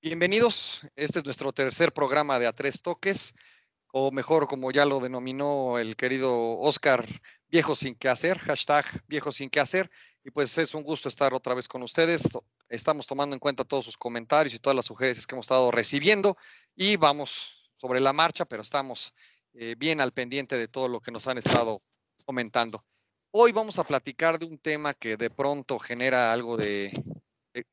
Bienvenidos, 0.00 0.86
este 0.96 1.18
es 1.18 1.24
nuestro 1.26 1.52
tercer 1.52 1.92
programa 1.92 2.38
de 2.38 2.46
A 2.46 2.54
Tres 2.54 2.80
Toques, 2.80 3.34
o 3.92 4.10
mejor 4.10 4.46
como 4.46 4.70
ya 4.70 4.86
lo 4.86 5.00
denominó 5.00 5.78
el 5.78 5.96
querido 5.96 6.58
Oscar, 6.58 7.06
Viejo 7.48 7.74
sin 7.74 7.94
que 7.96 8.08
hacer, 8.08 8.38
hashtag 8.38 8.86
Viejo 9.06 9.32
sin 9.32 9.50
que 9.50 9.60
hacer, 9.60 9.90
y 10.24 10.30
pues 10.30 10.56
es 10.56 10.74
un 10.74 10.82
gusto 10.82 11.10
estar 11.10 11.34
otra 11.34 11.54
vez 11.54 11.68
con 11.68 11.82
ustedes. 11.82 12.22
Estamos 12.70 13.06
tomando 13.06 13.36
en 13.36 13.40
cuenta 13.40 13.64
todos 13.64 13.84
sus 13.84 13.98
comentarios 13.98 14.54
y 14.54 14.58
todas 14.58 14.74
las 14.74 14.86
sugerencias 14.86 15.26
que 15.26 15.34
hemos 15.34 15.44
estado 15.44 15.70
recibiendo. 15.70 16.38
Y 16.74 16.96
vamos 16.96 17.63
sobre 17.84 18.00
la 18.00 18.14
marcha, 18.14 18.46
pero 18.46 18.62
estamos 18.62 19.12
eh, 19.52 19.74
bien 19.76 20.00
al 20.00 20.12
pendiente 20.12 20.56
de 20.56 20.68
todo 20.68 20.88
lo 20.88 21.00
que 21.00 21.10
nos 21.10 21.26
han 21.26 21.36
estado 21.36 21.82
comentando. 22.24 22.82
Hoy 23.30 23.52
vamos 23.52 23.78
a 23.78 23.84
platicar 23.84 24.38
de 24.38 24.46
un 24.46 24.56
tema 24.56 24.94
que 24.94 25.18
de 25.18 25.28
pronto 25.28 25.78
genera 25.78 26.32
algo 26.32 26.56
de, 26.56 26.90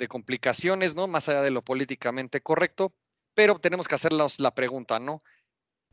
complicaciones, 0.10 0.96
¿no? 0.96 1.08
Más 1.08 1.30
allá 1.30 1.42
de 1.42 1.52
lo 1.52 1.62
políticamente 1.62 2.42
correcto, 2.42 2.94
pero 3.34 3.58
tenemos 3.60 3.88
que 3.88 3.96
hacernos 3.96 4.42
la 4.42 4.54
pregunta, 4.54 5.00
¿no? 5.00 5.22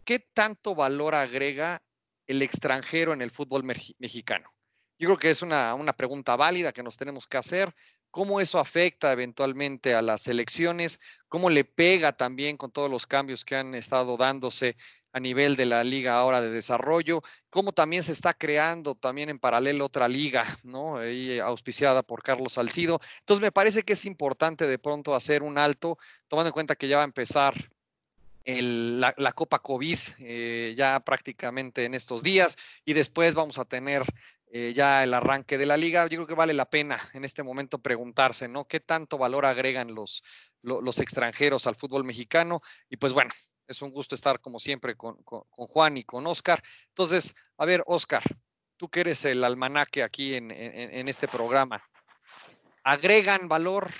¿Qué 0.05 0.19
tanto 0.19 0.75
valor 0.75 1.15
agrega 1.15 1.81
el 2.27 2.43
extranjero 2.43 3.12
en 3.12 3.23
el 3.23 3.31
fútbol 3.31 3.62
mexicano? 3.62 4.51
Yo 4.98 5.07
creo 5.07 5.19
que 5.19 5.31
es 5.31 5.43
una, 5.43 5.77
pregunta 5.97 6.35
válida 6.35 6.73
que 6.73 6.83
nos 6.83 6.97
tenemos 6.97 7.29
que 7.29 7.37
hacer. 7.37 7.73
¿Cómo 8.11 8.41
eso 8.41 8.59
afecta 8.59 9.12
eventualmente 9.12 9.95
a 9.95 10.03
las 10.03 10.27
elecciones? 10.29 11.01
¿Cómo 11.29 11.51
le 11.51 11.65
pega 11.65 12.12
también 12.17 12.57
con 12.57 12.71
todos 12.71 12.91
los 12.91 13.07
cambios 13.07 13.45
que 13.45 13.57
han 13.57 13.75
estado 13.75 14.17
dándose 14.17 14.77
a 15.12 15.21
nivel 15.21 15.57
de 15.57 15.67
la 15.67 15.84
liga 15.84 16.15
ahora 16.15 16.41
de 16.41 16.51
desarrollo? 16.51 17.23
¿Cómo 17.51 17.73
también 17.73 18.03
se 18.03 18.12
está 18.12 18.33
creando 18.33 18.95
también 18.95 19.29
en 19.29 19.39
paralelo 19.39 19.84
otra 19.84 20.09
liga, 20.09 20.47
¿no? 20.64 20.97
Ahí 20.97 21.39
auspiciada 21.39 22.03
por 22.03 22.23
Carlos 22.23 22.55
Salcido. 22.55 23.01
Entonces 23.20 23.42
me 23.42 23.53
parece 23.53 23.83
que 23.83 23.92
es 23.92 24.05
importante 24.06 24.67
de 24.67 24.79
pronto 24.79 25.14
hacer 25.14 25.42
un 25.42 25.59
alto, 25.59 25.98
tomando 26.29 26.48
en 26.48 26.55
cuenta 26.55 26.77
que 26.77 26.89
ya 26.89 26.97
va 26.97 27.03
a 27.03 27.06
empezar 27.06 27.55
la, 28.48 29.33
Copa 29.34 29.59
COVID 29.59 29.98
eh, 30.20 30.75
ya 30.77 31.01
prácticamente 31.01 31.84
en 31.84 31.95
estos 31.95 32.23
días 32.23 32.56
y 32.84 32.95
después 32.95 33.34
vamos 33.34 33.59
a 33.59 33.67
tener 33.67 34.03
eh, 34.51 34.73
ya 34.75 35.03
el 35.03 35.13
arranque 35.13 35.59
de 35.59 35.67
la 35.67 35.77
liga. 35.77 36.07
Yo 36.07 36.17
creo 36.17 36.27
que 36.27 36.35
vale 36.35 36.55
la 36.55 36.71
pena 36.71 37.01
en 37.13 37.25
este 37.25 37.43
momento 37.43 37.79
preguntarse, 37.79 38.49
¿no? 38.49 38.67
¿Qué 38.67 38.81
tanto 38.81 39.19
valor 39.19 39.45
agregan 39.45 39.95
los, 39.95 40.23
los, 40.63 40.99
extranjeros 41.01 41.67
al 41.67 41.77
fútbol 41.77 42.05
mexicano? 42.05 42.61
Y 42.89 42.97
pues 42.97 43.13
bueno, 43.13 43.33
es 43.67 43.83
un 43.83 43.91
gusto 43.91 44.15
estar 44.15 44.41
como 44.41 44.59
siempre 44.59 44.97
con, 44.97 45.23
con, 45.23 45.43
Juan 45.51 45.99
y 45.99 46.05
con 46.05 46.27
Oscar. 46.27 46.63
Entonces, 46.89 47.35
a 47.59 47.67
ver, 47.67 47.83
Oscar, 47.87 48.23
tú 48.77 48.89
que 48.89 49.01
eres 49.01 49.25
el 49.25 49.45
almanaque 49.45 50.03
aquí 50.03 50.35
en, 50.35 50.51
en, 50.51 50.95
en 50.95 51.09
este 51.09 51.29
programa, 51.29 51.83
¿agregan 52.85 53.49
valor? 53.49 53.91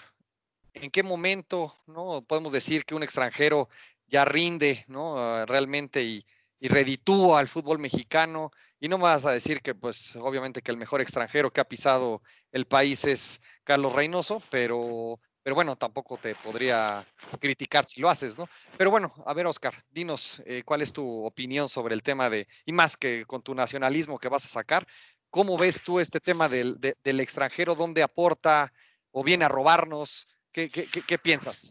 ¿En 0.73 0.91
qué 0.91 1.03
momento 1.03 1.77
no 1.87 2.23
podemos 2.23 2.53
decir 2.53 2.85
que 2.85 2.95
un 2.95 3.03
extranjero 3.03 3.69
ya 4.07 4.25
rinde, 4.25 4.85
¿no? 4.89 5.45
realmente 5.47 6.03
y, 6.03 6.25
y 6.61 6.69
reditúa 6.69 7.41
al 7.41 7.48
fútbol 7.48 7.78
mexicano. 7.78 8.51
Y 8.81 8.89
no 8.89 8.98
me 8.98 9.05
vas 9.05 9.25
a 9.27 9.33
decir 9.33 9.61
que, 9.61 9.75
pues, 9.75 10.17
obviamente 10.17 10.62
que 10.62 10.70
el 10.70 10.77
mejor 10.77 11.01
extranjero 11.01 11.51
que 11.51 11.61
ha 11.61 11.69
pisado 11.69 12.23
el 12.53 12.67
país 12.67 13.05
es 13.05 13.41
Carlos 13.64 13.92
Reynoso, 13.92 14.42
pero, 14.51 15.20
pero 15.42 15.55
bueno, 15.55 15.77
tampoco 15.77 16.17
te 16.17 16.34
podría 16.34 17.05
criticar 17.41 17.84
si 17.84 18.01
lo 18.01 18.09
haces, 18.09 18.39
¿no? 18.39 18.48
Pero 18.77 18.91
bueno, 18.91 19.14
a 19.27 19.34
ver, 19.34 19.47
Oscar, 19.47 19.75
dinos 19.91 20.42
eh, 20.47 20.62
cuál 20.64 20.83
es 20.83 20.92
tu 20.92 21.25
opinión 21.25 21.69
sobre 21.69 21.95
el 21.95 22.03
tema 22.03 22.31
de, 22.31 22.48
y 22.64 22.73
más 22.73 22.97
que 22.97 23.25
con 23.27 23.42
tu 23.42 23.55
nacionalismo 23.55 24.19
que 24.19 24.29
vas 24.29 24.45
a 24.45 24.48
sacar, 24.48 24.86
¿cómo 25.31 25.59
ves 25.59 25.83
tú 25.83 26.01
este 26.01 26.20
tema 26.20 26.48
del, 26.48 26.81
de, 26.81 26.97
del 27.05 27.20
extranjero? 27.20 27.75
¿Dónde 27.75 28.02
aporta 28.02 28.73
o 29.11 29.25
viene 29.25 29.45
a 29.45 29.48
robarnos? 29.48 30.29
¿Qué, 30.52 30.70
qué, 30.70 30.86
qué, 30.86 31.02
qué 31.02 31.19
piensas? 31.19 31.70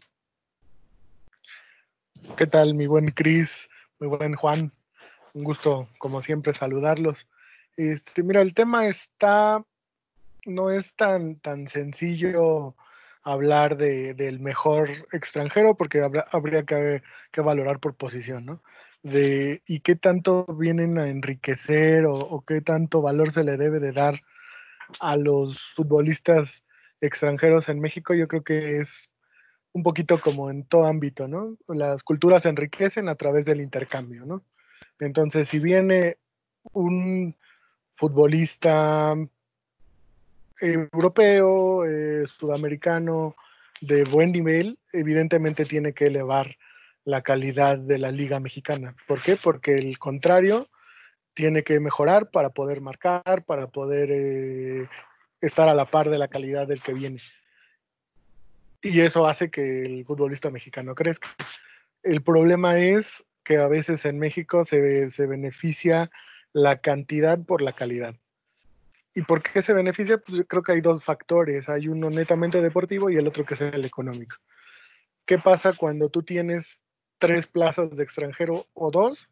¿Qué 2.36 2.46
tal, 2.46 2.74
mi 2.74 2.86
buen 2.86 3.10
Cris? 3.10 3.68
Mi 4.00 4.06
buen 4.06 4.34
Juan. 4.34 4.72
Un 5.34 5.44
gusto, 5.44 5.88
como 5.98 6.20
siempre, 6.22 6.52
saludarlos. 6.52 7.26
Este, 7.76 8.22
mira, 8.22 8.40
el 8.40 8.54
tema 8.54 8.86
está, 8.86 9.64
no 10.46 10.70
es 10.70 10.94
tan, 10.94 11.36
tan 11.36 11.68
sencillo 11.68 12.74
hablar 13.22 13.76
de, 13.76 14.14
del 14.14 14.40
mejor 14.40 14.88
extranjero, 15.12 15.76
porque 15.76 16.00
habrá, 16.00 16.26
habría 16.32 16.64
que, 16.64 17.02
que, 17.30 17.40
valorar 17.40 17.78
por 17.78 17.94
posición, 17.94 18.46
¿no? 18.46 18.62
De, 19.02 19.62
y 19.66 19.80
qué 19.80 19.94
tanto 19.94 20.44
vienen 20.46 20.98
a 20.98 21.08
enriquecer 21.08 22.06
o, 22.06 22.14
o 22.14 22.44
qué 22.44 22.60
tanto 22.60 23.02
valor 23.02 23.30
se 23.30 23.44
le 23.44 23.56
debe 23.56 23.80
de 23.80 23.92
dar 23.92 24.20
a 25.00 25.16
los 25.16 25.72
futbolistas 25.74 26.64
extranjeros 27.00 27.68
en 27.68 27.80
México, 27.80 28.14
yo 28.14 28.26
creo 28.28 28.42
que 28.42 28.78
es 28.78 29.08
un 29.72 29.82
poquito 29.82 30.18
como 30.18 30.50
en 30.50 30.64
todo 30.64 30.86
ámbito, 30.86 31.28
¿no? 31.28 31.56
Las 31.68 32.02
culturas 32.02 32.42
se 32.42 32.48
enriquecen 32.48 33.08
a 33.08 33.14
través 33.14 33.44
del 33.44 33.60
intercambio, 33.60 34.24
¿no? 34.26 34.42
Entonces, 35.00 35.48
si 35.48 35.58
viene 35.58 36.16
un 36.72 37.36
futbolista 37.94 39.14
europeo, 40.60 41.84
eh, 41.84 42.26
sudamericano, 42.26 43.36
de 43.80 44.04
buen 44.04 44.32
nivel, 44.32 44.78
evidentemente 44.92 45.64
tiene 45.64 45.92
que 45.92 46.06
elevar 46.06 46.56
la 47.04 47.22
calidad 47.22 47.78
de 47.78 47.98
la 47.98 48.10
liga 48.10 48.40
mexicana. 48.40 48.96
¿Por 49.06 49.22
qué? 49.22 49.36
Porque 49.36 49.74
el 49.74 49.98
contrario 49.98 50.68
tiene 51.32 51.62
que 51.62 51.78
mejorar 51.78 52.30
para 52.30 52.50
poder 52.50 52.80
marcar, 52.80 53.44
para 53.44 53.68
poder 53.68 54.10
eh, 54.10 54.88
estar 55.40 55.68
a 55.68 55.74
la 55.74 55.88
par 55.88 56.10
de 56.10 56.18
la 56.18 56.26
calidad 56.28 56.66
del 56.66 56.82
que 56.82 56.92
viene 56.92 57.20
y 58.82 59.00
eso 59.00 59.26
hace 59.26 59.50
que 59.50 59.82
el 59.84 60.04
futbolista 60.04 60.50
mexicano 60.50 60.94
crezca. 60.94 61.28
El 62.02 62.22
problema 62.22 62.78
es 62.78 63.24
que 63.48 63.56
a 63.56 63.66
veces 63.66 64.04
en 64.04 64.18
México 64.18 64.66
se, 64.66 65.10
se 65.10 65.26
beneficia 65.26 66.10
la 66.52 66.82
cantidad 66.82 67.42
por 67.42 67.62
la 67.62 67.72
calidad. 67.72 68.14
¿Y 69.14 69.22
por 69.22 69.42
qué 69.42 69.62
se 69.62 69.72
beneficia? 69.72 70.18
Pues 70.18 70.36
yo 70.36 70.46
creo 70.46 70.62
que 70.62 70.72
hay 70.72 70.82
dos 70.82 71.02
factores. 71.02 71.70
Hay 71.70 71.88
uno 71.88 72.10
netamente 72.10 72.60
deportivo 72.60 73.08
y 73.08 73.16
el 73.16 73.26
otro 73.26 73.46
que 73.46 73.54
es 73.54 73.62
el 73.62 73.86
económico. 73.86 74.36
¿Qué 75.24 75.38
pasa 75.38 75.72
cuando 75.72 76.10
tú 76.10 76.22
tienes 76.22 76.82
tres 77.16 77.46
plazas 77.46 77.96
de 77.96 78.04
extranjero 78.04 78.66
o 78.74 78.90
dos? 78.90 79.30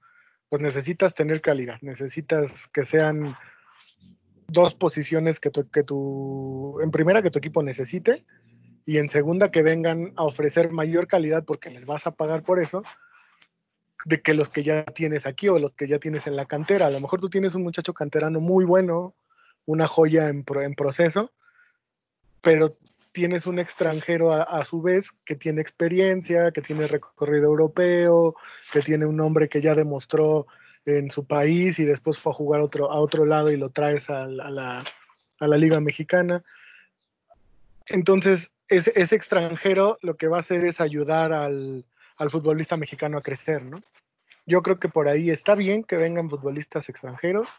Pues 0.49 0.63
necesitas 0.63 1.13
tener 1.13 1.43
calidad, 1.43 1.77
necesitas 1.83 2.69
que 2.69 2.85
sean 2.87 3.37
dos 4.49 4.75
posiciones 4.75 5.41
que 5.41 5.51
tu, 5.51 5.69
que 5.69 5.83
tu 5.83 6.81
en 6.81 6.91
primera 6.91 7.21
que 7.21 7.31
tu 7.31 7.39
equipo 7.39 7.63
necesite 7.63 8.25
y 8.87 8.97
en 8.97 9.11
segunda 9.11 9.51
que 9.51 9.63
vengan 9.63 10.15
a 10.17 10.25
ofrecer 10.25 10.73
mayor 10.73 11.07
calidad 11.07 11.45
porque 11.45 11.69
les 11.69 11.85
vas 11.85 12.07
a 12.07 12.13
pagar 12.13 12.45
por 12.45 12.63
eso, 12.63 12.83
de 14.07 14.23
que 14.23 14.35
los 14.35 14.49
que 14.49 14.63
ya 14.63 14.85
tienes 14.85 15.27
aquí 15.27 15.49
o 15.49 15.59
los 15.59 15.73
que 15.73 15.89
ya 15.89 15.99
tienes 15.99 16.29
en 16.29 16.37
la 16.37 16.47
cantera. 16.47 16.87
A 16.87 16.91
lo 16.93 17.01
mejor 17.01 17.21
tú 17.21 17.29
tienes 17.29 17.57
un 17.57 17.65
muchacho 17.65 17.93
canterano 17.93 18.39
muy 18.39 18.65
bueno, 18.65 19.17
una 19.65 19.89
joya 19.89 20.29
en, 20.29 20.45
en 20.63 20.75
proceso, 20.75 21.33
pero 22.41 22.79
tienes 23.11 23.47
un 23.47 23.59
extranjero 23.59 24.33
a, 24.33 24.45
a, 24.45 24.65
su 24.65 24.81
vez 24.81 25.11
que 25.25 25.35
tiene 25.35 25.61
experiencia, 25.61 26.53
que 26.53 26.63
tiene 26.63 26.87
recorrido 26.87 27.47
europeo, 27.47 28.37
que 28.73 28.81
tiene 28.81 29.07
un 29.07 29.21
hombre 29.21 29.49
que 29.49 29.61
ya 29.61 29.75
demostró 29.75 30.47
en 30.85 31.11
su 31.11 31.27
país 31.27 31.81
y 31.81 31.85
después 31.85 32.19
fue 32.19 32.31
a 32.31 32.37
jugar 32.37 32.61
a 32.61 33.01
otro 33.01 33.27
lado 33.27 33.51
y 33.51 33.57
lo 33.57 33.71
traes 33.71 34.09
a, 34.09 34.23
a, 34.23 34.29
la, 34.29 34.85
a 35.41 35.49
la 35.49 35.57
Liga 35.57 35.81
Mexicana. 35.81 36.45
Entonces, 37.89 38.53
ese, 38.69 38.93
ese, 38.95 39.17
extranjero 39.17 39.99
lo 40.01 40.17
que 40.17 40.29
va 40.29 40.37
a 40.37 40.41
hacer 40.41 40.65
es 40.65 40.81
ayudar 40.81 41.33
al, 41.33 41.85
al, 42.17 42.31
futbolista 42.31 42.77
mexicano 42.77 43.19
a 43.19 43.23
crecer, 43.23 43.63
¿no? 43.63 43.81
Yo 44.47 44.63
creo 44.63 44.79
que 44.79 44.89
por 44.89 45.09
ahí 45.09 45.31
está 45.31 45.55
bien 45.55 45.83
que 45.83 45.97
vengan 45.97 46.31
futbolistas 46.31 46.89
extranjeros, 46.89 47.51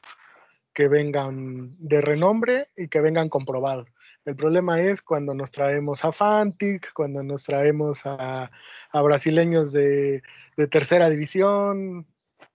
que 0.73 0.87
vengan 0.87 1.71
de 1.79 2.01
renombre 2.01 2.67
y 2.77 2.87
que 2.87 3.01
vengan 3.01 3.29
comprobados. 3.29 3.89
El 4.25 4.35
problema 4.35 4.79
es 4.79 5.01
cuando 5.01 5.33
nos 5.33 5.51
traemos 5.51 6.05
a 6.05 6.11
Fantic, 6.11 6.93
cuando 6.93 7.23
nos 7.23 7.43
traemos 7.43 8.05
a, 8.05 8.51
a 8.91 9.01
brasileños 9.01 9.73
de, 9.73 10.21
de, 10.55 10.67
tercera 10.67 11.09
división. 11.09 12.07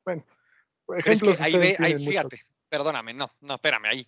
Bueno, 0.05 0.25
ejemplos. 0.97 1.35
Es 1.35 1.39
que 1.39 1.45
ahí, 1.45 1.57
ve, 1.57 1.77
ahí 1.79 1.99
fíjate, 1.99 2.37
mucho. 2.37 2.47
perdóname, 2.69 3.15
no, 3.15 3.31
no, 3.41 3.55
espérame, 3.55 3.87
ahí 3.87 4.07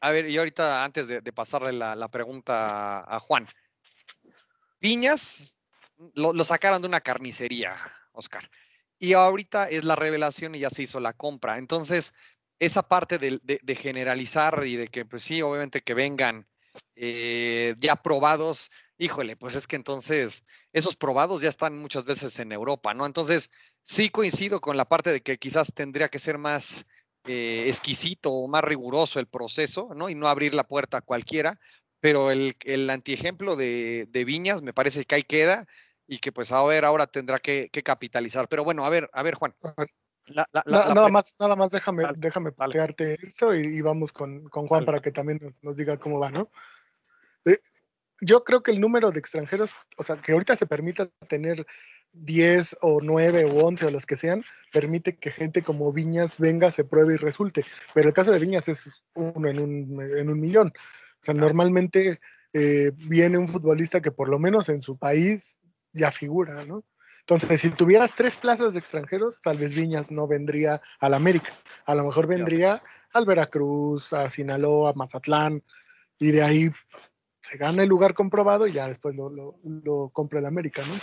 a 0.00 0.10
ver, 0.10 0.28
y 0.28 0.38
ahorita 0.38 0.84
antes 0.84 1.08
de, 1.08 1.20
de 1.20 1.32
pasarle 1.32 1.72
la, 1.72 1.94
la, 1.94 2.08
pregunta 2.08 3.00
a 3.00 3.20
Juan, 3.20 3.46
Viñas 4.80 5.58
lo, 6.14 6.32
lo, 6.32 6.44
sacaron 6.44 6.82
de 6.82 6.88
una 6.88 7.00
carnicería, 7.00 7.76
Oscar, 8.12 8.50
y 8.98 9.14
ahorita 9.14 9.68
es 9.68 9.84
la 9.84 9.96
revelación 9.96 10.54
y 10.54 10.60
ya 10.60 10.70
se 10.70 10.82
hizo 10.82 11.00
la 11.00 11.12
compra. 11.12 11.58
Entonces, 11.58 12.14
esa 12.58 12.86
parte 12.86 13.18
de, 13.18 13.40
de, 13.42 13.60
de 13.62 13.74
generalizar 13.74 14.66
y 14.66 14.76
de 14.76 14.88
que, 14.88 15.04
pues 15.04 15.22
sí, 15.22 15.40
obviamente 15.42 15.80
que 15.80 15.94
vengan 15.94 16.46
eh, 16.96 17.74
ya 17.78 17.96
probados, 17.96 18.70
híjole, 18.98 19.36
pues 19.36 19.54
es 19.54 19.66
que 19.66 19.76
entonces 19.76 20.44
esos 20.72 20.96
probados 20.96 21.40
ya 21.40 21.48
están 21.48 21.78
muchas 21.78 22.04
veces 22.04 22.38
en 22.38 22.52
Europa, 22.52 22.92
¿no? 22.94 23.06
Entonces, 23.06 23.50
sí 23.82 24.10
coincido 24.10 24.60
con 24.60 24.76
la 24.76 24.84
parte 24.84 25.10
de 25.10 25.22
que 25.22 25.38
quizás 25.38 25.72
tendría 25.74 26.08
que 26.08 26.18
ser 26.18 26.38
más 26.38 26.84
eh, 27.24 27.64
exquisito 27.68 28.30
o 28.30 28.48
más 28.48 28.62
riguroso 28.62 29.18
el 29.18 29.26
proceso, 29.26 29.90
¿no? 29.94 30.10
Y 30.10 30.14
no 30.14 30.28
abrir 30.28 30.54
la 30.54 30.64
puerta 30.64 30.98
a 30.98 31.02
cualquiera, 31.02 31.58
pero 32.00 32.30
el, 32.30 32.56
el 32.64 32.88
antiejemplo 32.90 33.56
de, 33.56 34.06
de, 34.10 34.24
Viñas 34.24 34.62
me 34.62 34.72
parece 34.72 35.04
que 35.04 35.14
ahí 35.14 35.22
queda 35.22 35.66
y 36.10 36.18
que 36.18 36.32
pues 36.32 36.50
a 36.50 36.60
ver, 36.64 36.84
ahora 36.84 37.06
tendrá 37.06 37.38
que, 37.38 37.68
que 37.70 37.84
capitalizar. 37.84 38.48
Pero 38.48 38.64
bueno, 38.64 38.84
a 38.84 38.90
ver, 38.90 39.08
a 39.12 39.22
ver, 39.22 39.36
Juan. 39.36 39.54
La, 40.26 40.44
la, 40.52 40.62
la, 40.66 40.92
nada, 40.92 41.08
más, 41.08 41.36
nada 41.38 41.54
más 41.54 41.70
déjame, 41.70 42.02
dale, 42.02 42.18
déjame 42.18 42.50
plantearte 42.50 43.14
esto 43.14 43.54
y, 43.54 43.60
y, 43.60 43.80
vamos 43.80 44.12
con, 44.12 44.44
con 44.48 44.66
Juan 44.66 44.80
dale. 44.80 44.86
para 44.86 45.00
que 45.00 45.12
también 45.12 45.38
nos 45.62 45.76
diga 45.76 45.98
cómo 45.98 46.18
va, 46.18 46.30
¿no? 46.30 46.50
Eh, 47.46 47.58
yo 48.20 48.42
creo 48.42 48.62
que 48.62 48.72
el 48.72 48.80
número 48.80 49.12
de 49.12 49.20
extranjeros, 49.20 49.70
o 49.96 50.02
sea, 50.02 50.20
que 50.20 50.32
ahorita 50.32 50.56
se 50.56 50.66
permita 50.66 51.08
tener 51.28 51.64
10 52.12 52.78
o 52.80 53.00
9 53.00 53.44
o 53.44 53.66
11 53.66 53.86
o 53.86 53.90
los 53.92 54.04
que 54.04 54.16
sean, 54.16 54.44
permite 54.72 55.16
que 55.16 55.30
gente 55.30 55.62
como 55.62 55.92
Viñas 55.92 56.38
venga, 56.38 56.72
se 56.72 56.84
pruebe 56.84 57.14
y 57.14 57.18
resulte. 57.18 57.64
Pero 57.94 58.08
el 58.08 58.14
caso 58.14 58.32
de 58.32 58.40
Viñas 58.40 58.68
es 58.68 59.04
uno 59.14 59.48
en 59.48 59.60
un, 59.60 60.02
en 60.02 60.28
un 60.28 60.40
millón. 60.40 60.68
O 60.68 61.22
sea, 61.22 61.34
normalmente 61.34 62.20
eh, 62.52 62.90
viene 62.96 63.38
un 63.38 63.48
futbolista 63.48 64.02
que 64.02 64.10
por 64.10 64.28
lo 64.28 64.40
menos 64.40 64.68
en 64.68 64.82
su 64.82 64.98
país 64.98 65.56
ya 65.92 66.10
figura, 66.10 66.64
¿no? 66.64 66.84
Entonces, 67.20 67.60
si 67.60 67.70
tuvieras 67.70 68.14
tres 68.14 68.36
plazas 68.36 68.72
de 68.72 68.80
extranjeros, 68.80 69.40
tal 69.40 69.58
vez 69.58 69.72
Viñas 69.72 70.10
no 70.10 70.26
vendría 70.26 70.80
al 70.98 71.14
América. 71.14 71.52
A 71.86 71.94
lo 71.94 72.04
mejor 72.04 72.26
vendría 72.26 72.82
al 73.12 73.24
Veracruz, 73.24 74.12
a 74.12 74.28
Sinaloa, 74.28 74.90
a 74.90 74.94
Mazatlán, 74.94 75.62
y 76.18 76.32
de 76.32 76.42
ahí 76.42 76.70
se 77.40 77.56
gana 77.56 77.82
el 77.82 77.88
lugar 77.88 78.14
comprobado 78.14 78.66
y 78.66 78.72
ya 78.72 78.88
después 78.88 79.14
lo, 79.14 79.30
lo, 79.30 79.54
lo 79.64 80.10
compra 80.12 80.40
el 80.40 80.46
América, 80.46 80.82
¿no? 80.86 80.94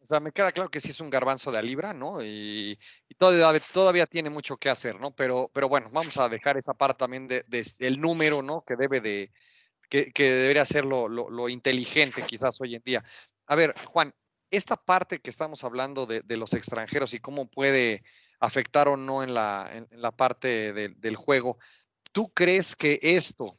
O 0.00 0.04
sea, 0.04 0.18
me 0.18 0.32
queda 0.32 0.50
claro 0.50 0.68
que 0.68 0.80
sí 0.80 0.90
es 0.90 1.00
un 1.00 1.10
garbanzo 1.10 1.52
de 1.52 1.58
a 1.58 1.62
libra, 1.62 1.94
¿no? 1.94 2.24
Y, 2.24 2.76
y 3.08 3.14
todavía, 3.14 3.62
todavía, 3.72 4.06
tiene 4.06 4.28
mucho 4.28 4.56
que 4.56 4.68
hacer, 4.68 4.98
¿no? 4.98 5.14
Pero, 5.14 5.48
pero 5.54 5.68
bueno, 5.68 5.88
vamos 5.92 6.16
a 6.16 6.28
dejar 6.28 6.56
esa 6.56 6.74
parte 6.74 6.98
también 6.98 7.28
del 7.28 7.44
de, 7.46 7.62
de 7.62 7.86
el 7.86 8.00
número, 8.00 8.42
¿no? 8.42 8.64
Que 8.64 8.74
debe 8.74 9.00
de, 9.00 9.30
que, 9.90 10.12
que 10.12 10.32
debería 10.32 10.64
ser 10.64 10.84
lo, 10.84 11.08
lo, 11.08 11.28
lo, 11.28 11.48
inteligente 11.48 12.22
quizás 12.22 12.60
hoy 12.60 12.76
en 12.76 12.82
día. 12.82 13.04
A 13.50 13.56
ver, 13.56 13.74
Juan, 13.84 14.14
esta 14.52 14.76
parte 14.76 15.18
que 15.18 15.28
estamos 15.28 15.64
hablando 15.64 16.06
de, 16.06 16.22
los 16.36 16.54
extranjeros 16.54 17.14
y 17.14 17.18
cómo 17.18 17.50
puede 17.50 18.04
afectar 18.38 18.86
o 18.86 18.96
no 18.96 19.24
en 19.24 19.34
la, 19.34 20.12
parte 20.16 20.72
de, 20.72 20.90
del 20.90 21.16
juego, 21.16 21.58
¿tú 22.12 22.32
crees 22.32 22.76
que 22.76 23.00
esto 23.02 23.58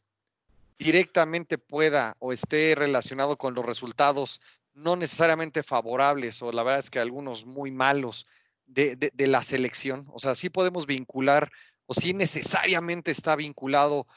directamente 0.79 1.57
pueda 1.57 2.15
o 2.19 2.31
esté 2.31 2.73
relacionado 2.73 3.37
con 3.37 3.53
los 3.53 3.65
resultados 3.65 4.39
no 4.73 4.95
necesariamente 4.95 5.61
favorables 5.61 6.41
o 6.41 6.53
la 6.53 6.63
verdad 6.63 6.79
es 6.79 6.89
que 6.89 6.99
algunos 6.99 7.45
muy 7.45 7.69
malos 7.69 8.27
de, 8.65 8.95
de, 8.95 9.11
de, 9.13 9.27
la 9.27 9.43
selección. 9.43 10.07
O 10.13 10.19
sea, 10.19 10.35
sí 10.35 10.49
podemos 10.49 10.85
vincular 10.85 11.51
o 11.85 11.93
sí 11.93 12.13
necesariamente 12.13 13.11
está 13.11 13.35
vinculado 13.35 14.07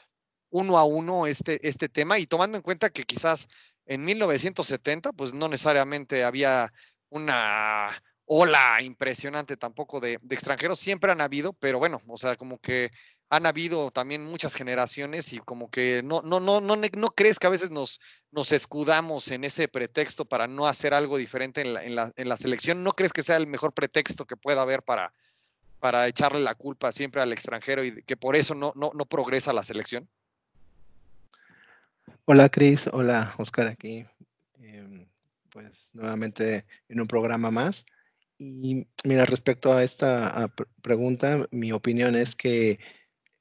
uno 0.51 0.77
a 0.77 0.85
uno 0.85 1.27
este, 1.27 1.67
este 1.67 1.89
tema 1.89 2.17
y 2.17 2.27
tomando 2.27 2.57
en 2.57 2.63
cuenta 2.63 2.89
que 2.89 3.03
quizás 3.03 3.49
en 3.85 4.03
1970 4.03 5.13
pues 5.13 5.33
no 5.33 5.47
necesariamente 5.47 6.23
había 6.23 6.71
una 7.09 7.91
ola 8.25 8.81
impresionante 8.81 9.57
tampoco 9.57 9.99
de, 9.99 10.19
de 10.21 10.35
extranjeros, 10.35 10.79
siempre 10.79 11.11
han 11.11 11.21
habido, 11.21 11.53
pero 11.53 11.77
bueno, 11.77 12.01
o 12.07 12.17
sea, 12.17 12.35
como 12.35 12.57
que 12.57 12.91
han 13.29 13.45
habido 13.45 13.91
también 13.91 14.23
muchas 14.23 14.53
generaciones 14.53 15.33
y 15.33 15.39
como 15.39 15.69
que 15.69 16.01
no, 16.03 16.21
no, 16.21 16.39
no, 16.39 16.61
no, 16.61 16.75
no 16.75 17.07
crees 17.09 17.39
que 17.39 17.47
a 17.47 17.51
veces 17.51 17.71
nos, 17.71 17.99
nos 18.31 18.51
escudamos 18.51 19.29
en 19.31 19.43
ese 19.43 19.67
pretexto 19.67 20.25
para 20.25 20.47
no 20.47 20.67
hacer 20.67 20.93
algo 20.93 21.17
diferente 21.17 21.61
en 21.61 21.73
la, 21.73 21.83
en, 21.83 21.95
la, 21.95 22.11
en 22.15 22.29
la 22.29 22.37
selección. 22.37 22.83
¿No 22.83 22.91
crees 22.91 23.13
que 23.13 23.23
sea 23.23 23.37
el 23.37 23.47
mejor 23.47 23.73
pretexto 23.73 24.25
que 24.25 24.37
pueda 24.37 24.61
haber 24.61 24.83
para, 24.83 25.11
para 25.79 26.07
echarle 26.07 26.39
la 26.41 26.55
culpa 26.55 26.91
siempre 26.91 27.21
al 27.21 27.33
extranjero 27.33 27.83
y 27.83 28.03
que 28.03 28.17
por 28.17 28.35
eso 28.35 28.53
no, 28.53 28.73
no, 28.75 28.91
no 28.93 29.05
progresa 29.05 29.53
la 29.53 29.63
selección? 29.63 30.07
Hola 32.27 32.49
Cris, 32.49 32.89
hola 32.91 33.35
Oscar 33.37 33.67
aquí. 33.67 34.03
Eh, 34.59 35.07
pues 35.51 35.91
nuevamente 35.93 36.65
en 36.89 36.99
un 36.99 37.07
programa 37.07 37.51
más. 37.51 37.85
Y 38.39 38.87
mira, 39.03 39.25
respecto 39.25 39.73
a 39.73 39.83
esta 39.83 40.51
pregunta, 40.81 41.47
mi 41.51 41.71
opinión 41.71 42.15
es 42.15 42.35
que 42.35 42.79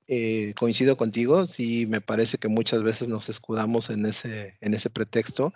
eh, 0.07 0.53
coincido 0.59 0.99
contigo, 0.99 1.47
sí 1.47 1.87
me 1.87 2.03
parece 2.03 2.37
que 2.37 2.49
muchas 2.49 2.83
veces 2.83 3.09
nos 3.09 3.31
escudamos 3.31 3.89
en 3.89 4.05
ese, 4.05 4.59
en 4.61 4.75
ese 4.75 4.91
pretexto 4.91 5.55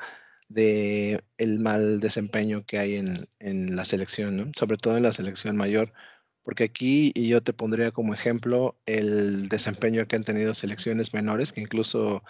de 0.48 1.22
el 1.36 1.60
mal 1.60 2.00
desempeño 2.00 2.64
que 2.64 2.78
hay 2.78 2.96
en, 2.96 3.28
en 3.40 3.76
la 3.76 3.84
selección, 3.84 4.52
sobre 4.54 4.78
todo 4.78 4.96
en 4.96 5.02
la 5.02 5.12
selección 5.12 5.54
mayor, 5.56 5.92
porque 6.42 6.64
aquí 6.64 7.12
y 7.14 7.28
yo 7.28 7.42
te 7.42 7.52
pondría 7.52 7.90
como 7.90 8.14
ejemplo 8.14 8.80
el 8.86 9.50
desempeño 9.50 10.08
que 10.08 10.16
han 10.16 10.24
tenido 10.24 10.54
selecciones 10.54 11.12
menores, 11.12 11.52
que 11.52 11.60
incluso 11.60 12.22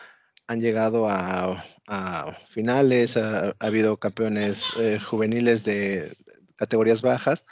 han 0.49 0.61
llegado 0.61 1.09
a, 1.09 1.65
a 1.87 2.39
finales, 2.49 3.17
ha, 3.17 3.49
ha, 3.51 3.55
habido 3.61 3.99
campeones 3.99 4.73
eh, 4.79 4.99
juveniles 4.99 5.65
de 5.65 6.13
categorías 6.57 7.03
bajas, 7.03 7.47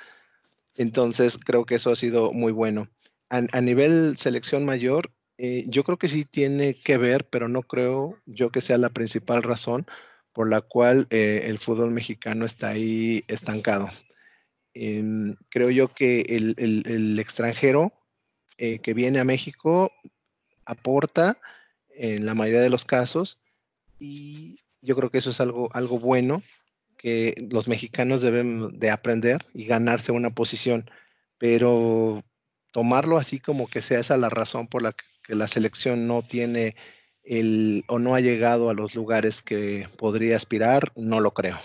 entonces 0.76 1.38
creo 1.38 1.64
que 1.64 1.76
eso 1.76 1.90
ha 1.90 1.96
sido 1.96 2.32
muy 2.32 2.52
bueno 2.52 2.88
a, 3.30 3.42
a 3.52 3.60
nivel 3.60 4.16
selección 4.16 4.64
mayor, 4.64 5.12
eh, 5.38 5.64
yo 5.68 5.84
creo 5.84 5.98
que 5.98 6.08
sí 6.08 6.24
tiene 6.24 6.74
que 6.74 6.96
ver, 6.98 7.28
pero 7.28 7.48
no 7.48 7.62
creo 7.62 8.18
yo 8.26 8.50
que 8.50 8.60
sea 8.60 8.78
la 8.78 8.90
principal 8.90 9.42
razón 9.42 9.86
por 10.32 10.48
la 10.48 10.60
cual 10.60 11.06
eh, 11.10 11.42
el 11.46 11.58
fútbol 11.58 11.90
mexicano 11.90 12.44
está 12.44 12.68
ahí 12.70 13.22
estancado. 13.28 13.88
Eh, 14.74 15.02
creo 15.48 15.70
yo 15.70 15.88
que 15.88 16.20
el, 16.20 16.54
el, 16.58 16.82
el 16.86 17.18
extranjero 17.18 17.92
eh, 18.58 18.78
que 18.80 18.94
viene 18.94 19.18
a 19.18 19.24
México 19.24 19.90
aporta 20.64 21.38
en 21.96 22.26
la 22.26 22.34
mayoría 22.34 22.62
de 22.62 22.70
los 22.70 22.84
casos 22.84 23.38
y 23.98 24.60
yo 24.82 24.96
creo 24.96 25.10
que 25.10 25.18
eso 25.18 25.30
es 25.30 25.40
algo, 25.40 25.68
algo 25.72 25.98
bueno 25.98 26.42
que 26.96 27.34
los 27.50 27.68
mexicanos 27.68 28.22
deben 28.22 28.78
de 28.78 28.90
aprender 28.90 29.44
y 29.54 29.66
ganarse 29.66 30.12
una 30.12 30.30
posición, 30.30 30.90
pero 31.38 32.24
tomarlo 32.72 33.18
así 33.18 33.38
como 33.38 33.66
que 33.68 33.82
sea 33.82 34.00
esa 34.00 34.16
la 34.16 34.30
razón 34.30 34.66
por 34.66 34.82
la 34.82 34.94
que 35.24 35.34
la 35.34 35.48
selección 35.48 36.06
no 36.06 36.22
tiene 36.22 36.76
el 37.22 37.84
o 37.88 37.98
no 37.98 38.14
ha 38.14 38.20
llegado 38.20 38.70
a 38.70 38.74
los 38.74 38.94
lugares 38.94 39.40
que 39.40 39.88
podría 39.96 40.36
aspirar, 40.36 40.92
no 40.96 41.20
lo 41.20 41.32
creo. 41.32 41.58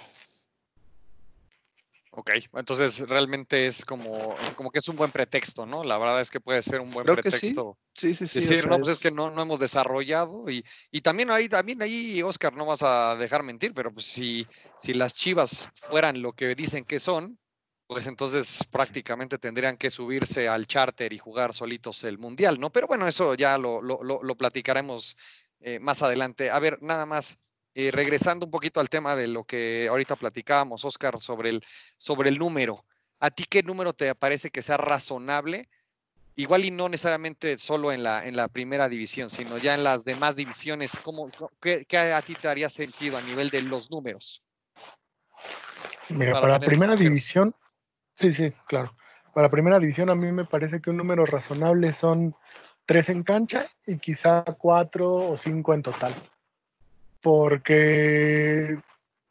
Ok, 2.13 2.31
entonces 2.55 3.07
realmente 3.07 3.65
es 3.65 3.85
como, 3.85 4.35
como 4.55 4.69
que 4.69 4.79
es 4.79 4.87
un 4.89 4.97
buen 4.97 5.11
pretexto, 5.11 5.65
¿no? 5.65 5.81
La 5.85 5.97
verdad 5.97 6.19
es 6.19 6.29
que 6.29 6.41
puede 6.41 6.61
ser 6.61 6.81
un 6.81 6.91
buen 6.91 7.05
Creo 7.05 7.15
pretexto. 7.15 7.77
Sí, 7.93 8.13
sí, 8.13 8.27
sí. 8.27 8.39
Decir, 8.39 8.57
o 8.57 8.61
sea, 8.61 8.69
no, 8.69 8.79
pues 8.79 8.89
es... 8.89 8.97
es... 8.97 9.03
que 9.03 9.11
no, 9.11 9.31
no 9.31 9.41
hemos 9.41 9.59
desarrollado 9.59 10.49
y, 10.49 10.61
y 10.91 10.99
también 10.99 11.31
ahí, 11.31 11.47
también 11.47 11.81
ahí, 11.81 12.21
Oscar, 12.21 12.53
no 12.53 12.65
vas 12.65 12.83
a 12.83 13.15
dejar 13.15 13.43
mentir, 13.43 13.73
pero 13.73 13.93
pues 13.93 14.07
si, 14.07 14.45
si 14.81 14.93
las 14.93 15.13
chivas 15.13 15.69
fueran 15.73 16.21
lo 16.21 16.33
que 16.33 16.53
dicen 16.53 16.83
que 16.83 16.99
son, 16.99 17.39
pues 17.87 18.07
entonces 18.07 18.65
prácticamente 18.69 19.37
tendrían 19.37 19.77
que 19.77 19.89
subirse 19.89 20.49
al 20.49 20.67
charter 20.67 21.13
y 21.13 21.17
jugar 21.17 21.53
solitos 21.53 22.03
el 22.03 22.17
mundial, 22.17 22.59
¿no? 22.59 22.71
Pero 22.71 22.87
bueno, 22.87 23.07
eso 23.07 23.35
ya 23.35 23.57
lo, 23.57 23.81
lo, 23.81 24.01
lo 24.03 24.35
platicaremos 24.35 25.15
eh, 25.61 25.79
más 25.79 26.01
adelante. 26.01 26.49
A 26.49 26.59
ver, 26.59 26.77
nada 26.81 27.05
más, 27.05 27.39
eh, 27.75 27.91
regresando 27.91 28.45
un 28.45 28.51
poquito 28.51 28.79
al 28.79 28.89
tema 28.89 29.15
de 29.15 29.27
lo 29.27 29.43
que 29.43 29.87
ahorita 29.89 30.15
platicábamos, 30.15 30.83
Oscar, 30.85 31.19
sobre 31.19 31.49
el, 31.49 31.63
sobre 31.97 32.29
el 32.29 32.37
número. 32.37 32.85
¿A 33.19 33.29
ti 33.31 33.45
qué 33.49 33.63
número 33.63 33.93
te 33.93 34.13
parece 34.15 34.49
que 34.49 34.61
sea 34.61 34.77
razonable? 34.77 35.69
Igual 36.35 36.65
y 36.65 36.71
no 36.71 36.89
necesariamente 36.89 37.57
solo 37.57 37.91
en 37.91 38.03
la, 38.03 38.25
en 38.25 38.35
la 38.35 38.47
primera 38.47 38.89
división, 38.89 39.29
sino 39.29 39.57
ya 39.57 39.75
en 39.75 39.83
las 39.83 40.05
demás 40.05 40.35
divisiones. 40.35 40.97
¿cómo, 41.03 41.29
qué, 41.59 41.85
¿Qué 41.85 41.97
a 41.97 42.21
ti 42.21 42.35
te 42.35 42.47
haría 42.47 42.69
sentido 42.69 43.17
a 43.17 43.21
nivel 43.21 43.49
de 43.49 43.61
los 43.61 43.91
números? 43.91 44.41
Mira, 46.09 46.31
para, 46.31 46.41
para 46.41 46.53
la 46.53 46.59
primera 46.59 46.95
división, 46.95 47.53
Sí, 48.15 48.31
sí, 48.31 48.53
claro. 48.67 48.95
Para 49.33 49.49
primera 49.49 49.79
división 49.79 50.09
a 50.09 50.15
mí 50.15 50.31
me 50.31 50.45
parece 50.45 50.81
que 50.81 50.89
un 50.89 50.97
número 50.97 51.25
razonable 51.25 51.93
son 51.93 52.35
tres 52.85 53.09
en 53.09 53.23
cancha 53.23 53.67
y 53.85 53.97
quizá 53.97 54.43
cuatro 54.43 55.11
o 55.11 55.37
cinco 55.37 55.73
en 55.73 55.81
total. 55.81 56.13
Porque 57.21 58.77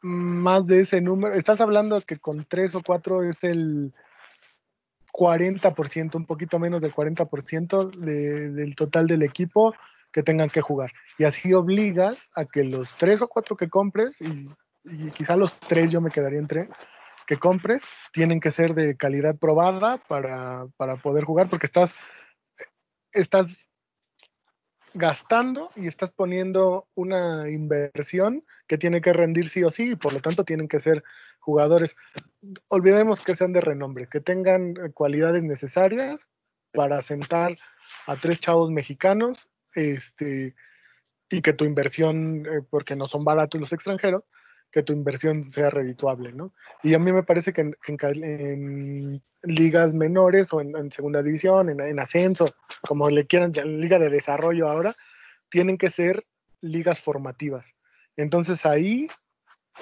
más 0.01 0.67
de 0.67 0.81
ese 0.81 1.01
número, 1.01 1.35
estás 1.35 1.61
hablando 1.61 2.01
que 2.01 2.17
con 2.17 2.45
tres 2.45 2.73
o 2.75 2.81
cuatro 2.81 3.23
es 3.23 3.43
el 3.43 3.93
40%, 5.13 6.15
un 6.15 6.25
poquito 6.25 6.57
menos 6.59 6.81
del 6.81 6.93
40% 6.93 7.91
de, 7.97 8.49
del 8.51 8.75
total 8.75 9.07
del 9.07 9.23
equipo 9.23 9.73
que 10.11 10.23
tengan 10.23 10.49
que 10.49 10.61
jugar. 10.61 10.91
Y 11.17 11.25
así 11.25 11.53
obligas 11.53 12.29
a 12.35 12.45
que 12.45 12.63
los 12.63 12.95
tres 12.97 13.21
o 13.21 13.27
cuatro 13.27 13.55
que 13.55 13.69
compres, 13.69 14.19
y, 14.21 14.49
y 14.85 15.11
quizá 15.11 15.35
los 15.35 15.57
tres 15.59 15.91
yo 15.91 16.01
me 16.01 16.11
quedaría 16.11 16.39
entre, 16.39 16.67
que 17.27 17.37
compres 17.37 17.83
tienen 18.11 18.39
que 18.39 18.51
ser 18.51 18.73
de 18.73 18.97
calidad 18.97 19.37
probada 19.37 19.97
para, 20.07 20.67
para 20.77 20.97
poder 20.97 21.23
jugar, 21.23 21.47
porque 21.47 21.65
estás, 21.65 21.93
estás 23.13 23.70
gastando 24.93 25.69
y 25.75 25.87
estás 25.87 26.11
poniendo 26.11 26.87
una 26.95 27.49
inversión 27.49 28.43
que 28.67 28.77
tiene 28.77 29.01
que 29.01 29.13
rendir 29.13 29.49
sí 29.49 29.63
o 29.63 29.71
sí, 29.71 29.91
y 29.91 29.95
por 29.95 30.13
lo 30.13 30.19
tanto 30.21 30.43
tienen 30.43 30.67
que 30.67 30.79
ser 30.79 31.03
jugadores. 31.39 31.95
Olvidemos 32.67 33.21
que 33.21 33.35
sean 33.35 33.53
de 33.53 33.61
renombre, 33.61 34.07
que 34.07 34.19
tengan 34.19 34.73
cualidades 34.93 35.43
necesarias 35.43 36.27
para 36.73 37.01
sentar 37.01 37.57
a 38.07 38.15
tres 38.15 38.39
chavos 38.39 38.71
mexicanos, 38.71 39.47
este, 39.75 40.55
y 41.29 41.41
que 41.41 41.53
tu 41.53 41.65
inversión, 41.65 42.45
eh, 42.45 42.61
porque 42.69 42.95
no 42.95 43.07
son 43.07 43.23
baratos 43.23 43.59
los 43.61 43.73
extranjeros, 43.73 44.23
que 44.71 44.83
tu 44.83 44.93
inversión 44.93 45.51
sea 45.51 45.69
redituable, 45.69 46.31
¿no? 46.31 46.53
Y 46.81 46.93
a 46.93 46.99
mí 46.99 47.11
me 47.11 47.23
parece 47.23 47.51
que 47.53 47.61
en, 47.61 49.23
ligas 49.43 49.93
menores 49.93 50.53
o 50.53 50.61
en, 50.61 50.91
segunda 50.91 51.21
división, 51.21 51.69
en, 51.69 51.99
ascenso, 51.99 52.45
como 52.81 53.09
le 53.09 53.27
quieran, 53.27 53.51
liga 53.79 53.99
de 53.99 54.09
desarrollo 54.09 54.69
ahora, 54.69 54.95
tienen 55.49 55.77
que 55.77 55.89
ser 55.89 56.25
ligas 56.61 56.99
formativas. 56.99 57.75
Entonces 58.15 58.65
ahí, 58.65 59.07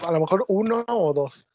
a 0.01 0.11
lo 0.11 0.19
mejor 0.19 0.45
uno 0.47 0.85
o 0.87 1.13
dos. 1.13 1.45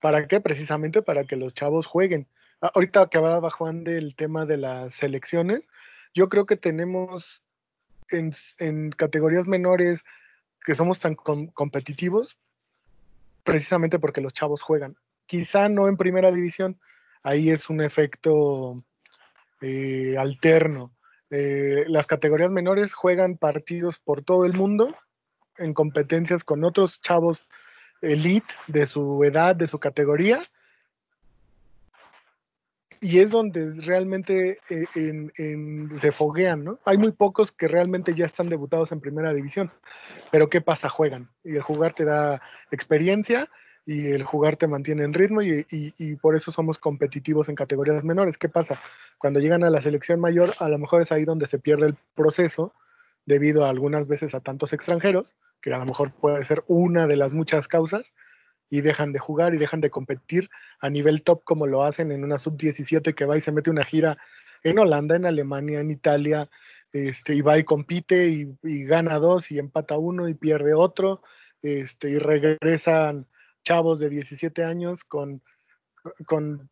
¿Para 0.00 0.26
qué? 0.26 0.40
Precisamente 0.40 1.00
para 1.02 1.24
que 1.24 1.36
los 1.36 1.54
chavos 1.54 1.86
jueguen. 1.86 2.28
Ah, 2.60 2.72
ahorita 2.74 3.08
que 3.08 3.18
hablaba 3.18 3.50
Juan 3.50 3.84
del 3.84 4.14
tema 4.16 4.44
de 4.44 4.56
las 4.56 4.94
selecciones, 4.94 5.68
yo 6.14 6.28
creo 6.28 6.44
que 6.44 6.56
tenemos 6.56 7.42
en, 8.10 8.90
categorías 8.90 9.46
menores 9.46 10.04
que 10.64 10.74
somos 10.74 10.98
tan 10.98 11.14
competitivos, 11.14 12.38
precisamente 13.42 13.98
porque 13.98 14.20
los 14.20 14.32
chavos 14.32 14.62
juegan. 14.62 14.96
Quizá 15.26 15.68
no 15.68 15.88
en 15.88 15.96
primera 15.96 16.30
división, 16.30 16.78
ahí 17.22 17.50
es 17.50 17.70
un 17.70 17.80
efecto 17.80 18.84
eh, 19.60 20.16
alterno. 20.18 20.94
Eh, 21.30 21.84
las 21.88 22.06
categorías 22.06 22.50
menores 22.50 22.92
juegan 22.92 23.38
partidos 23.38 23.98
por 23.98 24.22
todo 24.22 24.44
el 24.44 24.52
mundo 24.52 24.94
en 25.56 25.72
competencias 25.72 26.44
con 26.44 26.64
otros 26.64 27.00
chavos 27.00 27.46
elite 28.00 28.52
de 28.66 28.86
su 28.86 29.22
edad, 29.24 29.54
de 29.56 29.68
su 29.68 29.78
categoría, 29.78 30.42
y 33.02 33.18
es 33.18 33.32
donde 33.32 33.74
realmente 33.80 34.58
eh, 34.70 35.90
se 35.98 36.12
foguean, 36.12 36.62
¿no? 36.62 36.78
Hay 36.84 36.98
muy 36.98 37.10
pocos 37.10 37.50
que 37.50 37.66
realmente 37.66 38.14
ya 38.14 38.26
están 38.26 38.48
debutados 38.48 38.92
en 38.92 39.00
primera 39.00 39.34
división, 39.34 39.72
pero 40.30 40.48
¿qué 40.48 40.60
pasa? 40.60 40.88
Juegan 40.88 41.28
y 41.42 41.56
el 41.56 41.62
jugar 41.62 41.94
te 41.94 42.04
da 42.04 42.40
experiencia 42.70 43.50
y 43.84 44.12
el 44.12 44.22
jugar 44.22 44.54
te 44.54 44.68
mantiene 44.68 45.02
en 45.02 45.14
ritmo 45.14 45.42
y, 45.42 45.66
y, 45.68 46.14
por 46.14 46.36
eso 46.36 46.52
somos 46.52 46.78
competitivos 46.78 47.48
en 47.48 47.56
categorías 47.56 48.04
menores. 48.04 48.38
¿Qué 48.38 48.48
pasa? 48.48 48.80
Cuando 49.18 49.40
llegan 49.40 49.64
a 49.64 49.70
la 49.70 49.80
selección 49.80 50.20
mayor, 50.20 50.54
a 50.60 50.68
lo 50.68 50.78
mejor 50.78 51.02
es 51.02 51.10
ahí 51.10 51.24
donde 51.24 51.48
se 51.48 51.58
pierde 51.58 51.86
el 51.86 51.96
proceso 52.14 52.72
debido 53.26 53.64
a 53.64 53.70
algunas 53.70 54.06
veces 54.06 54.36
a 54.36 54.40
tantos 54.40 54.72
extranjeros, 54.72 55.34
que 55.60 55.74
a 55.74 55.78
lo 55.78 55.86
mejor 55.86 56.12
puede 56.12 56.44
ser 56.44 56.62
una 56.68 57.08
de 57.08 57.16
las 57.16 57.32
muchas 57.32 57.66
causas, 57.66 58.14
y 58.72 58.80
dejan 58.80 59.12
de 59.12 59.18
jugar 59.18 59.52
y 59.52 59.58
dejan 59.58 59.82
de 59.82 59.90
competir 59.90 60.48
a 60.80 60.88
nivel 60.88 61.22
top 61.22 61.44
como 61.44 61.66
lo 61.66 61.84
hacen 61.84 62.10
en 62.10 62.24
una 62.24 62.38
sub-17 62.38 63.14
que 63.14 63.26
va 63.26 63.36
y 63.36 63.42
se 63.42 63.52
mete 63.52 63.68
una 63.68 63.84
gira 63.84 64.16
en 64.62 64.78
Holanda, 64.78 65.14
en 65.14 65.26
Alemania, 65.26 65.80
en 65.80 65.90
Italia, 65.90 66.48
este, 66.90 67.34
y 67.34 67.42
va 67.42 67.58
y 67.58 67.64
compite 67.64 68.28
y, 68.62 68.84
gana 68.84 69.18
dos 69.18 69.50
y 69.50 69.58
empata 69.58 69.98
uno 69.98 70.26
y 70.26 70.32
pierde 70.32 70.72
otro, 70.72 71.20
este, 71.60 72.12
y 72.12 72.18
regresan 72.18 73.26
chavos 73.62 73.98
de 73.98 74.08
17 74.08 74.64
años 74.64 75.04
con, 75.04 75.42
con 76.24 76.70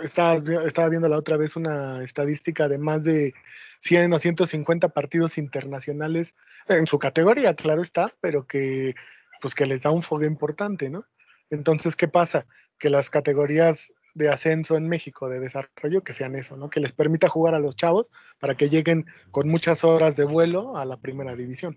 estaba, 0.00 0.36
estaba 0.64 0.90
viendo 0.90 1.08
la 1.08 1.18
otra 1.18 1.36
vez 1.36 1.56
una 1.56 2.04
estadística 2.04 2.68
de 2.68 2.78
más 2.78 3.02
de 3.02 3.34
100 3.80 4.12
o 4.12 4.18
150 4.20 4.90
partidos 4.90 5.38
internacionales 5.38 6.36
en 6.68 6.86
su 6.86 7.00
categoría, 7.00 7.56
claro 7.56 7.82
está, 7.82 8.14
pero 8.20 8.46
que 8.46 8.94
pues 9.40 9.56
que 9.56 9.66
les 9.66 9.82
da 9.82 9.90
un 9.90 10.02
fogue 10.02 10.28
importante, 10.28 10.88
¿no? 10.88 11.04
Entonces, 11.52 11.96
¿qué 11.96 12.08
pasa? 12.08 12.46
Que 12.78 12.88
las 12.88 13.10
categorías 13.10 13.92
de 14.14 14.30
ascenso 14.30 14.74
en 14.74 14.88
México, 14.88 15.28
de 15.28 15.38
desarrollo, 15.38 16.02
que 16.02 16.14
sean 16.14 16.34
eso, 16.34 16.56
¿no? 16.56 16.70
Que 16.70 16.80
les 16.80 16.92
permita 16.92 17.28
jugar 17.28 17.54
a 17.54 17.58
los 17.58 17.76
chavos 17.76 18.08
para 18.38 18.56
que 18.56 18.70
lleguen 18.70 19.04
con 19.30 19.48
muchas 19.48 19.84
horas 19.84 20.16
de 20.16 20.24
vuelo 20.24 20.78
a 20.78 20.86
la 20.86 20.96
primera 20.96 21.36
división. 21.36 21.76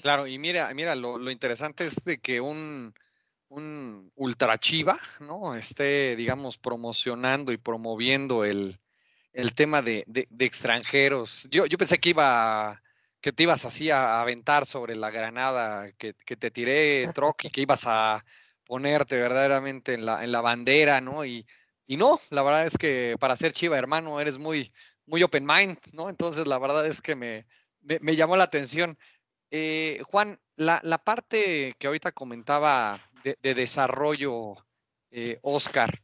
Claro, 0.00 0.26
y 0.26 0.38
mira, 0.38 0.72
mira, 0.72 0.94
lo, 0.94 1.30
interesante 1.30 1.84
es 1.84 2.02
de 2.02 2.18
que 2.18 2.40
un, 2.40 2.94
un 3.50 4.10
ultra 4.16 4.56
chiva, 4.56 4.98
¿no? 5.20 5.54
Esté, 5.54 6.16
digamos, 6.16 6.56
promocionando 6.56 7.52
y 7.52 7.58
promoviendo 7.58 8.46
el, 8.46 8.78
tema 9.54 9.82
de, 9.82 10.06
extranjeros. 10.38 11.48
Yo, 11.50 11.66
yo 11.66 11.76
pensé 11.76 11.98
que 11.98 12.10
iba 12.10 12.80
que 13.20 13.32
te 13.32 13.42
ibas 13.42 13.64
así 13.64 13.90
a 13.90 14.20
aventar 14.20 14.66
sobre 14.66 14.96
la 14.96 15.10
granada 15.10 15.92
que, 15.92 16.14
te 16.14 16.50
tiré, 16.50 17.02
y 17.42 17.50
que 17.50 17.60
ibas 17.60 17.84
a 17.86 18.24
ponerte 18.64 19.16
verdaderamente 19.16 19.94
en 19.94 20.06
la, 20.06 20.24
en 20.24 20.32
la 20.32 20.40
bandera, 20.40 21.00
¿no? 21.00 21.24
Y, 21.24 21.46
y, 21.86 21.96
no, 21.96 22.20
la 22.30 22.42
verdad 22.42 22.66
es 22.66 22.78
que 22.78 23.16
para 23.18 23.36
ser 23.36 23.52
Chiva, 23.52 23.76
hermano, 23.76 24.20
eres 24.20 24.38
muy, 24.38 24.72
muy 25.06 25.22
open 25.22 25.44
mind, 25.44 25.78
¿no? 25.92 26.08
Entonces, 26.08 26.46
la 26.46 26.58
verdad 26.58 26.86
es 26.86 27.00
que 27.00 27.14
me, 27.16 27.46
me, 27.82 28.16
llamó 28.16 28.36
la 28.36 28.44
atención. 28.44 28.96
Eh, 29.50 30.00
Juan, 30.04 30.38
la, 30.56 30.80
la, 30.84 30.98
parte 30.98 31.74
que 31.78 31.88
ahorita 31.88 32.12
comentaba 32.12 33.00
de, 33.24 33.54
desarrollo, 33.54 34.54
eh, 35.10 35.38
Oscar, 35.42 36.02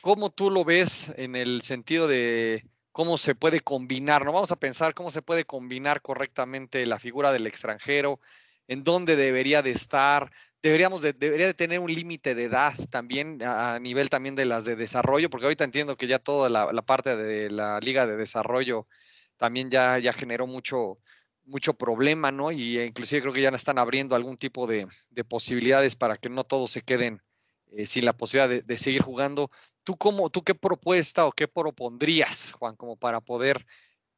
¿cómo 0.00 0.30
tú 0.30 0.50
lo 0.50 0.64
ves 0.64 1.12
en 1.16 1.36
el 1.36 1.62
sentido 1.62 2.08
de 2.08 2.64
cómo 2.98 3.16
se 3.16 3.36
puede 3.36 3.60
combinar, 3.60 4.24
¿no? 4.24 4.32
Vamos 4.32 4.50
a 4.50 4.56
pensar 4.56 4.92
cómo 4.92 5.12
se 5.12 5.22
puede 5.22 5.44
combinar 5.44 6.02
correctamente 6.02 6.84
la 6.84 6.98
figura 6.98 7.30
del 7.30 7.46
extranjero, 7.46 8.18
en 8.66 8.82
dónde 8.82 9.14
debería 9.14 9.62
de 9.62 9.70
estar, 9.70 10.32
deberíamos 10.64 11.00
de, 11.00 11.12
debería 11.12 11.46
de 11.46 11.54
tener 11.54 11.78
un 11.78 11.94
límite 11.94 12.34
de 12.34 12.42
edad 12.42 12.74
también 12.90 13.38
a, 13.40 13.78
nivel 13.78 14.10
también 14.10 14.34
de 14.34 14.46
las 14.46 14.64
de 14.64 14.74
desarrollo, 14.74 15.30
porque 15.30 15.46
ahorita 15.46 15.62
entiendo 15.62 15.96
que 15.96 16.08
ya 16.08 16.18
toda 16.18 16.48
la, 16.48 16.82
parte 16.82 17.16
de 17.16 17.52
la 17.52 17.78
liga 17.78 18.04
de 18.04 18.16
desarrollo 18.16 18.88
también 19.36 19.70
ya, 19.70 20.00
ya 20.00 20.12
generó 20.12 20.48
mucho, 20.48 20.98
mucho 21.44 21.74
problema, 21.74 22.32
¿no? 22.32 22.50
Y 22.50 22.80
inclusive 22.80 23.22
creo 23.22 23.32
que 23.32 23.42
ya 23.42 23.50
están 23.50 23.78
abriendo 23.78 24.16
algún 24.16 24.36
tipo 24.36 24.66
de, 24.66 24.88
posibilidades 25.28 25.94
para 25.94 26.16
que 26.16 26.30
no 26.30 26.42
todos 26.42 26.72
se 26.72 26.82
queden 26.82 27.22
eh, 27.70 27.86
sin 27.86 28.04
la 28.04 28.16
posibilidad 28.16 28.64
de, 28.64 28.76
seguir 28.76 29.02
jugando. 29.02 29.52
¿Tú, 29.88 29.96
cómo, 29.96 30.28
¿Tú 30.28 30.42
qué 30.42 30.54
propuesta 30.54 31.24
o 31.24 31.32
qué 31.32 31.48
propondrías, 31.48 32.52
Juan, 32.52 32.76
como 32.76 32.96
para 32.96 33.22
poder 33.22 33.64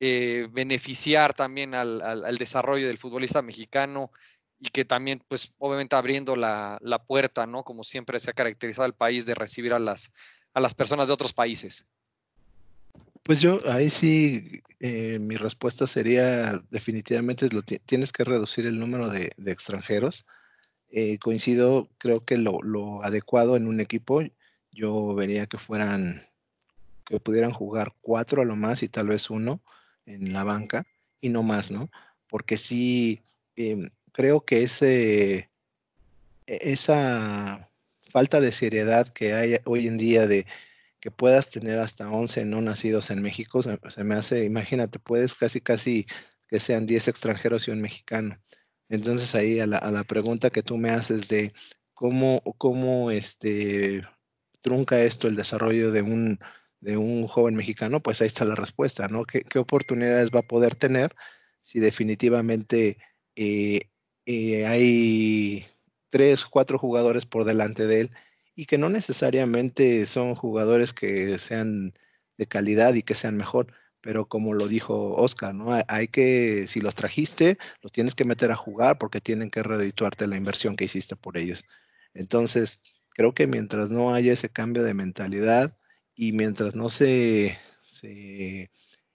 eh, 0.01 0.49
beneficiar 0.51 1.33
también 1.33 1.77
al, 1.77 2.37
desarrollo 2.39 2.89
del 2.89 2.99
futbolista 2.99 3.41
mexicano 3.41 4.11
y 4.59 4.71
que 4.71 4.85
también, 4.85 5.23
pues, 5.29 5.53
obviamente 5.59 5.95
abriendo 5.95 6.35
la, 6.35 7.05
puerta, 7.07 7.47
¿no? 7.47 7.63
Como 7.63 7.85
siempre 7.85 8.19
se 8.19 8.31
ha 8.31 8.33
caracterizado 8.33 8.85
el 8.85 8.95
país 8.95 9.27
de 9.27 9.37
recibir 9.37 9.73
a 9.73 9.79
las, 9.79 10.11
a 10.55 10.61
las 10.61 10.75
personas 10.75 11.07
de 11.07 11.13
otros 11.13 11.33
países. 11.33 11.87
Pues 13.23 13.41
yo 13.41 13.61
ahí 13.71 13.91
sí, 13.91 14.63
eh, 14.81 15.21
mi 15.21 15.37
respuesta 15.37 15.87
sería 15.87 16.61
definitivamente 16.71 17.49
lo 17.49 17.63
tienes 17.63 18.11
que 18.11 18.25
reducir 18.25 18.67
el 18.67 18.81
número 18.81 19.09
de, 19.09 19.33
extranjeros. 19.47 20.27
Eh, 20.91 21.19
coincido, 21.19 21.89
creo 21.99 22.19
que 22.19 22.39
lo, 22.39 22.61
lo, 22.61 23.05
adecuado 23.05 23.57
en 23.57 23.69
un 23.69 23.79
equipo, 23.79 24.21
yo 24.73 25.15
vería 25.15 25.47
que 25.47 25.59
fueran, 25.59 26.23
que 27.07 27.21
pudieran 27.21 27.53
jugar 27.53 27.95
cuatro 28.01 28.43
a 28.43 28.45
lo 28.45 28.57
más 28.57 28.83
y 28.83 28.89
tal 28.89 29.09
vez 29.09 29.31
uno 29.31 29.63
en 30.07 30.33
la 30.33 30.45
banca 30.45 30.85
y 31.21 31.29
no 31.29 31.43
más, 31.43 31.71
¿no? 31.71 31.91
Porque 32.29 32.57
sí, 32.57 33.23
em, 33.57 33.91
creo 34.13 34.45
que 34.45 34.63
ese, 34.63 35.51
e-, 36.47 36.73
esa 36.73 37.71
falta 38.11 38.41
de 38.41 38.53
seriedad 38.53 39.09
que 39.09 39.35
hay 39.35 39.59
hoy 39.65 39.87
en 39.87 39.99
día 39.99 40.27
de 40.27 40.47
que 41.01 41.11
puedas 41.11 41.51
tener 41.51 41.79
hasta 41.79 42.11
11 42.11 42.45
no 42.45 42.61
nacidos 42.61 43.11
en 43.11 43.23
México, 43.23 43.63
se, 43.63 44.05
me 44.05 44.15
hace, 44.17 44.45
imagínate, 44.45 44.99
puedes 44.99 45.35
casi, 45.35 45.61
casi 45.61 46.07
que 46.49 46.61
sean 46.61 46.87
10 46.87 47.09
extranjeros 47.09 47.69
y 47.69 47.71
un 47.71 47.81
mexicano. 47.81 48.39
Entonces 48.89 49.35
ahí 49.35 49.61
a 49.61 49.67
la, 49.67 49.79
a 49.79 49.91
la 49.91 50.05
pregunta 50.05 50.51
que 50.51 50.63
tú 50.63 50.77
me 50.77 50.91
haces 50.91 51.29
de 51.29 51.53
cómo, 51.95 52.43
cómo 52.59 53.11
este, 53.11 54.03
trunca 54.61 55.01
esto 55.01 55.29
el 55.29 55.37
desarrollo 55.37 55.91
de 55.93 56.03
un, 56.03 56.39
de 56.81 56.97
un 56.97 57.27
joven 57.27 57.55
mexicano, 57.55 58.01
pues 58.01 58.21
ahí 58.21 58.27
está 58.27 58.45
la 58.45 58.55
respuesta, 58.55 59.09
¿no? 59.09 59.25
¿Qué, 59.25 59.59
oportunidades 59.59 60.31
va 60.31 60.41
a 60.41 60.49
poder 60.49 60.75
tener 60.77 61.15
si 61.63 61.81
definitivamente 61.81 62.99
eh, 63.37 63.81
eh, 64.27 64.67
hay 64.67 65.67
tres, 66.11 66.45
cuatro 66.45 66.79
jugadores 66.79 67.27
por 67.27 67.45
delante 67.45 67.87
de 67.87 68.03
él 68.03 68.11
y 68.55 68.67
que 68.67 68.79
no 68.79 68.89
necesariamente 68.89 70.07
son 70.07 70.35
jugadores 70.35 70.93
que 70.93 71.39
sean 71.39 71.95
de 72.37 72.47
calidad 72.47 72.95
y 72.95 73.03
que 73.03 73.15
sean 73.15 73.37
mejor, 73.37 73.73
pero 74.01 74.29
como 74.29 74.55
lo 74.55 74.69
dijo 74.69 75.15
Oscar, 75.15 75.55
¿no? 75.55 75.79
Hay 75.89 76.09
que, 76.09 76.67
si 76.67 76.81
los 76.81 76.95
trajiste, 76.95 77.59
los 77.83 77.93
tienes 77.93 78.15
que 78.15 78.25
meter 78.25 78.51
a 78.51 78.57
jugar 78.57 78.99
porque 78.99 79.21
tienen 79.21 79.51
que 79.51 79.63
redituarte 79.63 80.27
la 80.27 80.37
inversión 80.37 80.77
que 80.77 80.87
hiciste 80.87 81.17
por 81.17 81.37
ellos. 81.37 81.65
Entonces, 82.15 82.83
creo 83.21 83.35
que 83.35 83.47
mientras 83.47 83.91
no 83.91 84.15
haya 84.15 84.33
ese 84.33 84.49
cambio 84.49 84.83
de 84.83 84.95
mentalidad 84.95 85.77
y 86.15 86.33
mientras 86.33 86.75
no 86.75 86.89
se, 86.89 87.59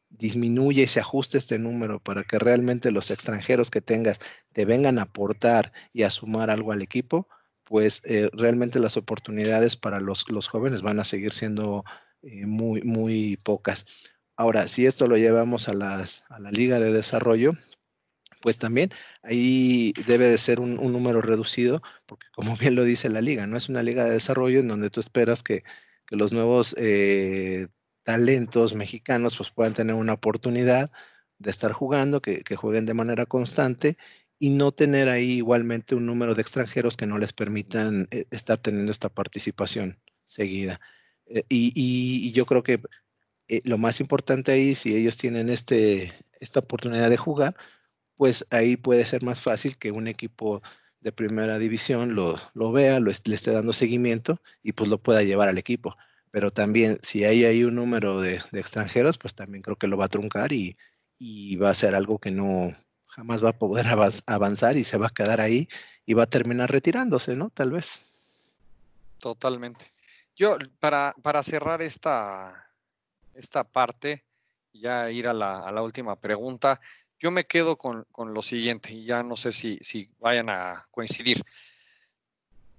disminuye 0.09 0.83
y 0.83 0.87
se 0.87 0.99
ajuste 0.99 1.39
este 1.39 1.57
número 1.57 1.99
para 1.99 2.23
que 2.23 2.37
realmente 2.37 2.91
los 2.91 3.09
extranjeros 3.09 3.71
que 3.71 3.81
tengas 3.81 4.19
te 4.53 4.63
vengan 4.63 4.99
a 4.99 5.03
aportar 5.03 5.73
y 5.91 6.03
a 6.03 6.11
sumar 6.11 6.51
algo 6.51 6.71
al 6.71 6.83
equipo, 6.83 7.27
pues 7.63 8.03
eh, 8.05 8.29
realmente 8.33 8.79
las 8.79 8.95
oportunidades 8.95 9.75
para 9.75 9.99
los, 9.99 10.29
los, 10.29 10.49
jóvenes 10.49 10.83
van 10.83 10.99
a 10.99 11.03
seguir 11.03 11.33
siendo 11.33 11.83
eh, 12.21 12.45
muy, 12.45 12.83
muy 12.83 13.37
pocas. 13.37 13.87
Ahora, 14.35 14.67
si 14.67 14.85
esto 14.85 15.07
lo 15.07 15.17
llevamos 15.17 15.67
a, 15.67 15.73
las, 15.73 16.23
a 16.29 16.39
la 16.39 16.51
liga 16.51 16.79
de 16.79 16.93
desarrollo, 16.93 17.53
pues 18.45 18.59
también 18.59 18.91
ahí 19.23 19.91
debe 20.05 20.27
de 20.27 20.37
ser 20.37 20.59
un, 20.59 20.77
un, 20.77 20.91
número 20.91 21.19
reducido, 21.19 21.81
porque 22.05 22.27
como 22.35 22.55
bien 22.57 22.75
lo 22.75 22.83
dice 22.83 23.09
la 23.09 23.19
liga, 23.19 23.47
no 23.47 23.57
es 23.57 23.69
una 23.69 23.81
liga 23.81 24.03
de 24.03 24.11
desarrollo 24.11 24.59
en 24.59 24.67
donde 24.67 24.91
tú 24.91 24.99
esperas 24.99 25.41
que, 25.41 25.63
que 26.05 26.15
los 26.15 26.31
nuevos 26.31 26.75
eh, 26.77 27.69
talentos 28.03 28.75
mexicanos 28.75 29.35
pues 29.35 29.49
puedan 29.49 29.73
tener 29.73 29.95
una 29.95 30.13
oportunidad 30.13 30.91
de 31.39 31.49
estar 31.49 31.71
jugando, 31.71 32.21
que, 32.21 32.43
que, 32.43 32.55
jueguen 32.55 32.85
de 32.85 32.93
manera 32.93 33.25
constante 33.25 33.97
y 34.37 34.51
no 34.51 34.71
tener 34.71 35.09
ahí 35.09 35.37
igualmente 35.37 35.95
un 35.95 36.05
número 36.05 36.35
de 36.35 36.43
extranjeros 36.43 36.97
que 36.97 37.07
no 37.07 37.17
les 37.17 37.33
permitan 37.33 38.07
eh, 38.11 38.25
estar 38.29 38.59
teniendo 38.59 38.91
esta 38.91 39.09
participación 39.09 39.99
seguida. 40.25 40.79
Eh, 41.25 41.45
y, 41.49 41.73
y, 41.75 42.27
y, 42.27 42.31
yo 42.31 42.45
creo 42.45 42.61
que 42.61 42.79
eh, 43.47 43.61
lo 43.63 43.79
más 43.79 43.99
importante 44.01 44.51
ahí, 44.51 44.75
si 44.75 44.95
ellos 44.95 45.17
tienen 45.17 45.49
este, 45.49 46.13
esta 46.39 46.59
oportunidad 46.59 47.09
de 47.09 47.17
jugar, 47.17 47.55
pues 48.17 48.45
ahí 48.51 48.77
puede 48.77 49.05
ser 49.05 49.23
más 49.23 49.41
fácil 49.41 49.77
que 49.77 49.91
un 49.91 50.07
equipo 50.07 50.61
de 51.05 51.11
primera 51.11 51.59
división 51.59 52.15
lo, 52.15 52.35
lo 52.53 52.71
vea, 52.71 52.99
lo, 52.99 53.11
le 53.11 53.35
esté 53.35 53.51
dando 53.51 53.73
seguimiento 53.73 54.39
y 54.63 54.71
pues 54.71 54.89
lo 54.89 54.97
pueda 54.97 55.21
llevar 55.21 55.49
al 55.49 55.59
equipo. 55.59 55.95
Pero 56.31 56.51
también 56.51 56.97
si 57.03 57.23
hay 57.23 57.45
ahí 57.45 57.63
un 57.63 57.75
número 57.75 58.19
de, 58.19 58.41
de 58.51 58.59
extranjeros, 58.59 59.17
pues 59.17 59.35
también 59.35 59.61
creo 59.61 59.75
que 59.77 59.87
lo 59.87 59.97
va 59.97 60.05
a 60.05 60.09
truncar 60.09 60.51
y, 60.51 60.75
y, 61.19 61.55
va 61.57 61.69
a 61.69 61.75
ser 61.75 61.95
algo 61.95 62.19
que 62.19 62.31
no 62.31 62.75
jamás 63.05 63.43
va 63.45 63.49
a 63.49 63.57
poder 63.57 63.85
avanzar 64.27 64.77
y 64.77 64.83
se 64.83 64.97
va 64.97 65.07
a 65.07 65.13
quedar 65.13 65.41
ahí 65.41 65.69
y 66.05 66.13
va 66.13 66.23
a 66.23 66.29
terminar 66.29 66.71
retirándose, 66.71 67.35
¿no? 67.35 67.51
Tal 67.51 67.71
vez. 67.71 68.03
Totalmente. 69.19 69.93
Yo, 70.35 70.57
para, 70.79 71.15
para 71.21 71.43
cerrar 71.43 71.81
esta, 71.81 72.67
esta 73.33 73.63
parte, 73.63 74.25
ya 74.73 75.09
ir 75.11 75.27
a 75.27 75.33
la, 75.33 75.59
a 75.59 75.71
la 75.71 75.81
última 75.81 76.19
pregunta, 76.19 76.81
yo 77.19 77.31
me 77.31 77.45
quedo 77.45 77.77
con, 77.77 78.05
con, 78.11 78.33
lo 78.33 78.41
siguiente, 78.41 78.93
y 78.93 79.05
ya 79.05 79.23
no 79.23 79.37
sé 79.37 79.51
si, 79.51 79.77
si 79.81 80.09
vayan 80.19 80.49
a 80.49 80.87
coincidir. 80.91 81.41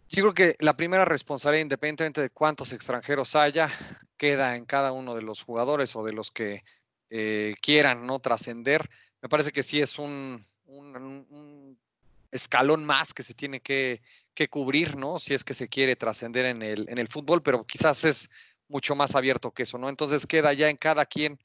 Yo 0.09 0.23
creo 0.23 0.35
que 0.35 0.57
la 0.61 0.77
primera 0.77 1.05
responsabilidad, 1.05 1.63
independientemente 1.63 2.21
de 2.21 2.31
cuántos 2.31 2.73
extranjeros 2.73 3.35
haya, 3.35 3.71
queda 4.17 4.57
en 4.57 4.65
cada 4.65 4.93
uno 4.93 5.15
de 5.15 5.23
los 5.23 5.43
jugadores 5.43 5.97
o 5.97 6.05
de 6.05 6.13
los 6.13 6.31
que 6.31 6.63
eh, 7.11 7.55
quieran 7.61 8.07
no 8.07 8.19
trascender. 8.21 8.89
Me 9.21 9.29
parece 9.29 9.51
que 9.51 9.63
sí 9.63 9.81
es 9.81 9.99
un, 9.99 10.45
un, 10.67 11.79
escalón 12.31 12.85
más 12.85 13.15
que 13.15 13.23
se 13.23 13.35
tiene 13.35 13.61
que, 13.61 14.03
que, 14.35 14.49
cubrir, 14.49 14.97
¿no? 14.97 15.19
Si 15.19 15.35
es 15.35 15.43
que 15.43 15.55
se 15.55 15.69
quiere 15.69 15.97
trascender 15.97 16.45
en 16.45 16.63
el, 16.63 16.89
en 16.89 16.99
el 16.99 17.09
fútbol, 17.09 17.43
pero 17.43 17.65
quizás 17.65 18.05
es 18.05 18.31
mucho 18.69 18.95
más 18.95 19.15
abierto 19.15 19.53
que 19.53 19.63
eso, 19.63 19.79
¿no? 19.79 19.89
Entonces 19.89 20.27
queda 20.27 20.53
ya 20.53 20.69
en 20.69 20.77
cada 20.77 21.07
quien 21.07 21.41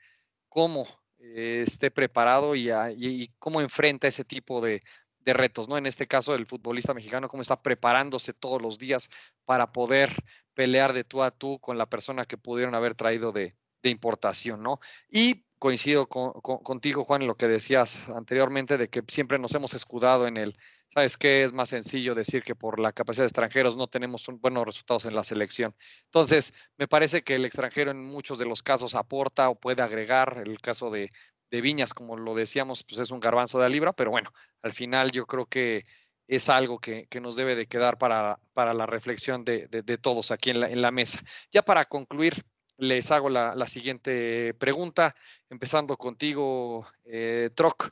cómo 0.50 0.88
eh, 1.22 1.64
esté 1.66 1.92
preparado 1.92 2.56
y, 2.56 2.70
a, 2.70 2.92
y, 2.92 3.30
cómo 3.40 3.62
enfrenta 3.62 4.08
ese 4.08 4.26
tipo 4.26 4.62
de, 4.62 4.84
de, 5.20 5.34
retos, 5.34 5.70
¿no? 5.70 5.78
En 5.78 5.86
este 5.86 6.08
caso, 6.08 6.34
el 6.34 6.48
futbolista 6.48 6.94
mexicano, 6.94 7.28
cómo 7.30 7.42
está 7.42 7.62
preparándose 7.62 8.34
todos 8.34 8.62
los 8.62 8.80
días 8.80 9.10
para 9.46 9.72
poder 9.72 10.12
pelear 10.54 10.94
de 10.94 11.04
tú 11.04 11.22
a 11.22 11.32
tú 11.32 11.60
con 11.60 11.78
la 11.78 11.86
persona 11.86 12.26
que 12.26 12.38
pudieron 12.38 12.76
haber 12.76 12.96
traído 12.96 13.32
de, 13.32 13.56
de 13.84 13.90
importación, 13.90 14.64
¿no? 14.64 14.80
Y 15.10 15.46
coincido 15.62 16.10
con, 16.10 16.32
con, 16.42 16.58
contigo, 16.58 17.04
Juan, 17.06 17.22
en 17.22 17.28
lo 17.28 17.36
que 17.36 17.48
decías 17.48 18.10
anteriormente, 18.10 18.80
de 18.80 18.90
que 18.90 19.04
siempre 19.08 19.38
nos 19.38 19.54
hemos 19.54 19.76
escudado 19.76 20.26
en 20.26 20.38
el, 20.38 20.58
¿sabes 20.92 21.18
qué? 21.18 21.44
Es 21.44 21.54
más 21.54 21.70
sencillo 21.70 22.16
decir 22.16 22.42
que 22.42 22.56
por 22.56 22.80
la 22.80 22.92
capacidad 22.92 23.26
de 23.26 23.28
extranjeros 23.28 23.78
no 23.78 23.88
tenemos 23.88 24.28
un, 24.28 24.42
buenos 24.42 24.66
resultados 24.66 25.06
en 25.06 25.14
la 25.16 25.24
selección. 25.24 25.76
Entonces, 26.06 26.56
me 26.80 26.88
parece 26.88 27.22
que 27.22 27.36
el 27.36 27.46
extranjero 27.46 27.92
en 27.92 28.04
muchos 28.04 28.40
de 28.40 28.46
los 28.46 28.64
casos 28.64 28.96
aporta 28.96 29.50
o 29.50 29.60
puede 29.60 29.84
agregar, 29.84 30.42
el 30.44 30.60
caso 30.60 30.90
de, 30.90 31.12
de 31.52 31.62
Viñas, 31.62 31.94
como 31.94 32.18
lo 32.18 32.34
decíamos, 32.34 32.84
pues 32.84 32.98
es 32.98 33.12
un 33.12 33.20
garbanzo 33.20 33.60
de 33.60 33.66
la 33.66 33.70
libra, 33.70 33.94
pero 33.94 34.10
bueno, 34.10 34.34
al 34.64 34.74
final 34.74 35.12
yo 35.12 35.28
creo 35.28 35.46
que 35.46 35.86
es 36.28 36.50
algo 36.50 36.80
que, 36.80 37.06
que 37.06 37.22
nos 37.22 37.36
debe 37.36 37.56
de 37.56 37.68
quedar 37.68 38.00
para, 38.00 38.40
para 38.54 38.74
la 38.74 38.88
reflexión 38.88 39.46
de, 39.46 39.68
de, 39.68 39.84
de 39.84 39.98
todos 40.00 40.32
aquí 40.32 40.50
en 40.50 40.62
la, 40.62 40.70
en 40.72 40.82
la 40.82 40.90
mesa. 40.90 41.22
Ya 41.52 41.62
para 41.62 41.86
concluir, 41.86 42.44
les 42.82 43.12
hago 43.12 43.30
la, 43.30 43.56
la 43.56 43.68
siguiente 43.68 44.56
pregunta, 44.56 45.16
empezando 45.52 45.98
contigo, 45.98 46.88
eh, 47.06 47.52
Troc. 47.54 47.92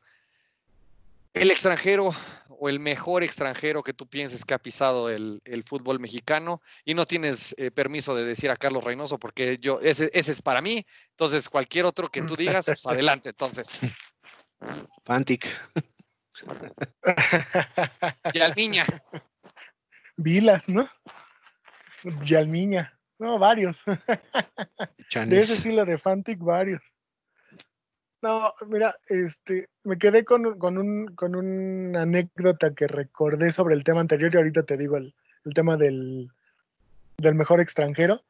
El 1.32 1.52
extranjero 1.52 2.12
o 2.50 2.70
el 2.70 2.80
mejor 2.80 3.24
extranjero 3.24 3.84
que 3.84 3.94
tú 3.94 4.08
pienses 4.08 4.44
que 4.44 4.56
ha 4.56 4.58
pisado 4.58 5.10
el, 5.10 5.42
el 5.46 5.64
fútbol 5.64 6.00
mexicano 6.00 6.62
y 6.84 6.96
no 6.96 7.06
tienes 7.06 7.54
eh, 7.60 7.70
permiso 7.70 8.16
de 8.16 8.26
decir 8.26 8.50
a 8.50 8.56
Carlos 8.56 8.84
Reynoso 8.84 9.20
porque 9.20 9.58
yo 9.62 9.80
ese, 9.80 10.10
ese, 10.12 10.32
es 10.32 10.42
para 10.42 10.60
mí, 10.60 10.84
entonces 11.12 11.48
cualquier 11.50 11.86
otro 11.86 12.10
que 12.10 12.24
tú 12.24 12.36
digas, 12.36 12.66
pues 12.66 12.86
adelante, 12.88 13.30
entonces. 13.30 13.80
Fantic. 15.06 15.48
Yalmiña. 18.34 18.86
Vilas, 20.18 20.68
¿no? 20.68 20.90
Yalmiña. 22.24 22.99
No, 23.20 23.38
varios. 23.38 23.84
De 25.28 25.40
ese 25.40 25.54
estilo 25.54 25.86
de 25.86 25.98
Fantic, 25.98 26.40
varios. 26.40 26.82
No, 28.22 28.54
mira, 28.68 28.96
este, 29.08 29.68
me 29.84 29.98
quedé 29.98 30.26
con, 30.26 30.58
con, 30.58 30.78
un, 30.78 31.08
con 31.16 31.36
una 31.36 32.02
anécdota 32.02 32.74
que 32.74 32.88
recordé 32.88 33.52
sobre 33.52 33.76
el 33.76 33.84
tema 33.84 34.02
anterior 34.02 34.34
y 34.34 34.38
ahorita 34.38 34.64
te 34.64 34.78
digo 34.78 34.98
el, 34.98 35.14
el 35.46 35.54
tema 35.54 35.78
del, 35.78 36.30
del, 37.18 37.36
mejor 37.36 37.62
extranjero, 37.62 38.24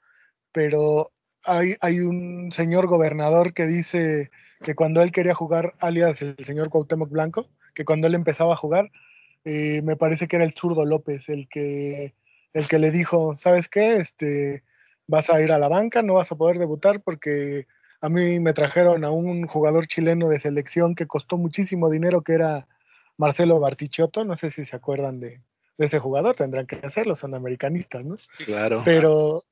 pero 0.52 1.12
hay, 1.44 1.76
hay, 1.82 2.02
un 2.02 2.52
señor 2.52 2.86
gobernador 2.88 3.54
que 3.54 3.66
dice 3.66 4.30
que 4.62 4.76
cuando 4.76 5.02
él 5.02 5.12
quería 5.12 5.34
jugar, 5.34 5.74
alias 5.80 6.22
el 6.22 6.36
señor 6.44 6.70
Cuauhtémoc 6.70 7.10
Blanco, 7.10 7.48
que 7.74 7.86
cuando 7.86 8.06
él 8.08 8.14
empezaba 8.14 8.54
a 8.54 8.58
jugar, 8.58 8.92
eh, 9.44 9.82
me 9.84 9.96
parece 9.96 10.28
que 10.28 10.36
era 10.36 10.46
el 10.46 10.54
zurdo 10.54 10.86
López 10.86 11.30
el 11.30 11.48
que, 11.50 12.14
el 12.54 12.68
que 12.68 12.78
le 12.78 12.92
dijo, 12.92 13.36
¿sabes 13.38 13.68
qué? 13.70 13.96
Este, 13.96 14.64
vas 15.10 15.32
a 15.32 15.42
ir 15.42 15.52
a 15.52 15.58
la 15.58 15.68
banca, 15.68 16.04
no 16.04 16.14
vas 16.14 16.32
a 16.32 16.36
poder 16.36 16.60
debutar 16.60 17.02
porque 17.02 17.66
a 18.00 18.10
mí 18.10 18.40
me 18.40 18.54
trajeron 18.54 19.04
a 19.04 19.10
un 19.10 19.48
jugador 19.48 19.88
chileno 19.88 20.30
de 20.30 20.40
selección 20.40 20.94
que 20.94 21.08
costó 21.08 21.36
muchísimo 21.36 21.90
dinero, 21.90 22.22
que 22.22 22.34
era 22.34 22.68
Marcelo 23.18 23.60
Bartichotto, 23.60 24.24
no 24.24 24.38
sé 24.38 24.52
si 24.52 24.66
se 24.66 24.76
acuerdan 24.76 25.20
de, 25.20 25.42
de 25.80 25.86
ese 25.86 25.98
jugador, 25.98 26.36
tendrán 26.36 26.68
que 26.68 26.76
hacerlo, 26.84 27.16
son 27.16 27.34
americanistas, 27.34 28.06
¿no? 28.06 28.16
Claro. 28.46 28.84
Pero, 28.86 29.44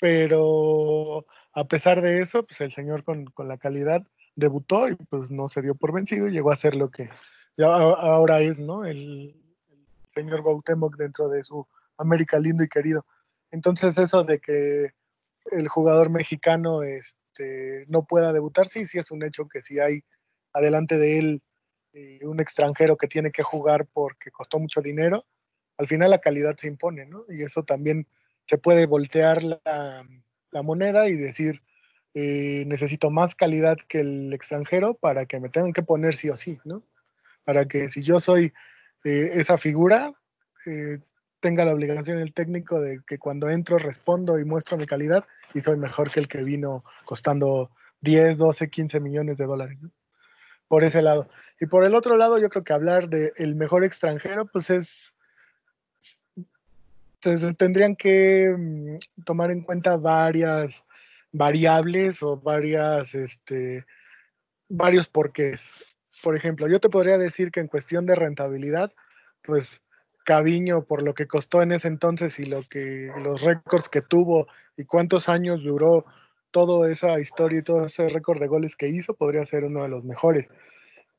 pero 0.00 1.26
a 1.52 1.64
pesar 1.64 2.00
de 2.00 2.22
eso, 2.22 2.44
pues 2.44 2.62
el 2.62 2.72
señor 2.72 3.04
con, 3.04 3.26
con 3.26 3.48
la 3.48 3.58
calidad 3.58 4.02
debutó 4.34 4.88
y 4.88 4.96
pues 4.96 5.30
no 5.30 5.50
se 5.50 5.60
dio 5.60 5.74
por 5.74 5.92
vencido 5.92 6.26
y 6.26 6.32
llegó 6.32 6.52
a 6.52 6.56
ser 6.56 6.74
lo 6.74 6.90
que 6.90 7.10
ya 7.58 7.66
ahora 7.66 8.40
es, 8.40 8.58
¿no? 8.58 8.86
El, 8.86 9.36
el 9.68 9.84
señor 10.08 10.42
Bautemoc 10.42 10.96
dentro 10.96 11.28
de 11.28 11.44
su 11.44 11.66
América 11.98 12.38
lindo 12.38 12.64
y 12.64 12.68
querido. 12.68 13.04
Entonces 13.50 13.98
eso 13.98 14.24
de 14.24 14.38
que 14.38 14.88
el 15.50 15.68
jugador 15.68 16.10
mexicano 16.10 16.82
este, 16.82 17.84
no 17.88 18.04
pueda 18.04 18.32
debutar, 18.32 18.68
sí, 18.68 18.86
sí 18.86 18.98
es 18.98 19.10
un 19.10 19.24
hecho 19.24 19.48
que 19.48 19.60
si 19.60 19.78
hay 19.78 20.02
adelante 20.52 20.98
de 20.98 21.18
él 21.18 21.42
eh, 21.92 22.20
un 22.22 22.40
extranjero 22.40 22.96
que 22.96 23.08
tiene 23.08 23.30
que 23.30 23.42
jugar 23.42 23.86
porque 23.92 24.30
costó 24.30 24.58
mucho 24.58 24.80
dinero, 24.80 25.24
al 25.78 25.88
final 25.88 26.10
la 26.10 26.20
calidad 26.20 26.56
se 26.56 26.68
impone, 26.68 27.06
¿no? 27.06 27.24
Y 27.28 27.42
eso 27.42 27.64
también 27.64 28.06
se 28.44 28.58
puede 28.58 28.86
voltear 28.86 29.42
la, 29.42 30.06
moneda 30.62 31.08
y 31.08 31.16
decir, 31.16 31.62
eh, 32.14 32.64
necesito 32.66 33.10
más 33.10 33.34
calidad 33.34 33.78
que 33.88 34.00
el 34.00 34.32
extranjero 34.32 34.94
para 34.94 35.24
que 35.24 35.40
me 35.40 35.48
tengan 35.48 35.72
que 35.72 35.82
poner 35.82 36.14
sí 36.14 36.28
o 36.28 36.36
sí, 36.36 36.58
¿no? 36.64 36.82
Para 37.44 37.66
que 37.66 37.88
si 37.88 38.02
yo 38.02 38.20
soy 38.20 38.52
eh, 39.04 39.30
esa 39.34 39.58
figura, 39.58 40.12
eh, 40.66 40.98
tenga 41.42 41.64
la 41.64 41.74
obligación 41.74 42.18
el 42.20 42.32
técnico 42.32 42.80
de 42.80 43.00
que 43.04 43.18
cuando 43.18 43.50
entro 43.50 43.76
respondo 43.76 44.38
y 44.38 44.44
muestro 44.44 44.78
mi 44.78 44.86
calidad 44.86 45.26
y 45.52 45.60
soy 45.60 45.76
mejor 45.76 46.10
que 46.10 46.20
el 46.20 46.28
que 46.28 46.44
vino 46.44 46.84
costando 47.04 47.70
10, 48.00 48.38
12, 48.38 48.70
15 48.70 49.00
millones 49.00 49.36
de 49.36 49.44
dólares. 49.44 49.78
Por 50.68 50.84
ese 50.84 51.02
lado. 51.02 51.28
Y 51.60 51.66
por 51.66 51.84
el 51.84 51.94
otro 51.94 52.16
lado, 52.16 52.38
yo 52.38 52.48
creo 52.48 52.64
que 52.64 52.72
hablar 52.72 53.08
de 53.08 53.32
el 53.36 53.56
mejor 53.56 53.84
extranjero, 53.84 54.46
pues 54.46 54.70
es... 54.70 55.14
Entonces, 57.16 57.56
tendrían 57.56 57.94
que 57.94 58.54
mm, 58.56 59.22
tomar 59.24 59.50
en 59.50 59.62
cuenta 59.62 59.96
varias 59.96 60.84
variables 61.32 62.22
o 62.22 62.36
varias, 62.36 63.14
este, 63.14 63.84
varios 64.68 65.08
porqués. 65.08 65.72
Por 66.22 66.36
ejemplo, 66.36 66.68
yo 66.68 66.80
te 66.80 66.88
podría 66.88 67.18
decir 67.18 67.50
que 67.50 67.60
en 67.60 67.68
cuestión 67.68 68.06
de 68.06 68.14
rentabilidad, 68.14 68.92
pues 69.42 69.81
Caviño 70.24 70.84
por 70.84 71.02
lo 71.02 71.14
que 71.14 71.26
costó 71.26 71.62
en 71.62 71.72
ese 71.72 71.88
entonces 71.88 72.38
y 72.38 72.46
lo 72.46 72.62
que 72.68 73.10
los 73.22 73.42
récords 73.42 73.88
que 73.88 74.02
tuvo 74.02 74.46
y 74.76 74.84
cuántos 74.84 75.28
años 75.28 75.64
duró 75.64 76.04
toda 76.50 76.90
esa 76.90 77.18
historia 77.18 77.58
y 77.58 77.62
todo 77.62 77.86
ese 77.86 78.08
récord 78.08 78.40
de 78.40 78.46
goles 78.46 78.76
que 78.76 78.88
hizo, 78.88 79.14
podría 79.14 79.44
ser 79.44 79.64
uno 79.64 79.82
de 79.82 79.88
los 79.88 80.04
mejores. 80.04 80.48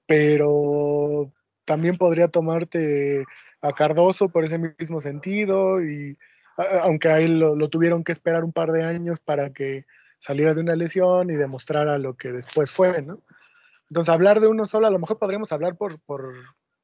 Pero 0.06 1.32
también 1.66 1.98
podría 1.98 2.28
tomarte 2.28 3.26
a 3.62 3.74
Cardoso 3.74 4.30
por 4.30 4.44
ese 4.44 4.60
mismo 4.60 5.02
sentido 5.02 5.84
y 5.84 6.18
aunque 6.82 7.10
a 7.10 7.20
él 7.20 7.40
lo, 7.40 7.70
tuvieron 7.70 8.04
que 8.04 8.12
esperar 8.12 8.44
un 8.44 8.54
par 8.54 8.72
de 8.72 8.84
años 8.84 9.20
para 9.20 9.52
que 9.52 9.86
saliera 10.20 10.54
de 10.54 10.62
una 10.62 10.76
lesión 10.76 11.30
y 11.30 11.36
demostrara 11.36 11.98
lo 11.98 12.14
que 12.16 12.32
después 12.32 12.72
fue, 12.72 13.02
¿no? 13.02 13.22
Entonces, 13.90 14.14
hablar 14.14 14.40
de 14.40 14.48
uno 14.48 14.66
solo, 14.66 14.88
a 14.88 14.92
lo 14.92 15.00
mejor 15.00 15.20
podríamos 15.20 15.52
hablar 15.52 15.76
por, 15.76 16.00
por, 16.00 16.34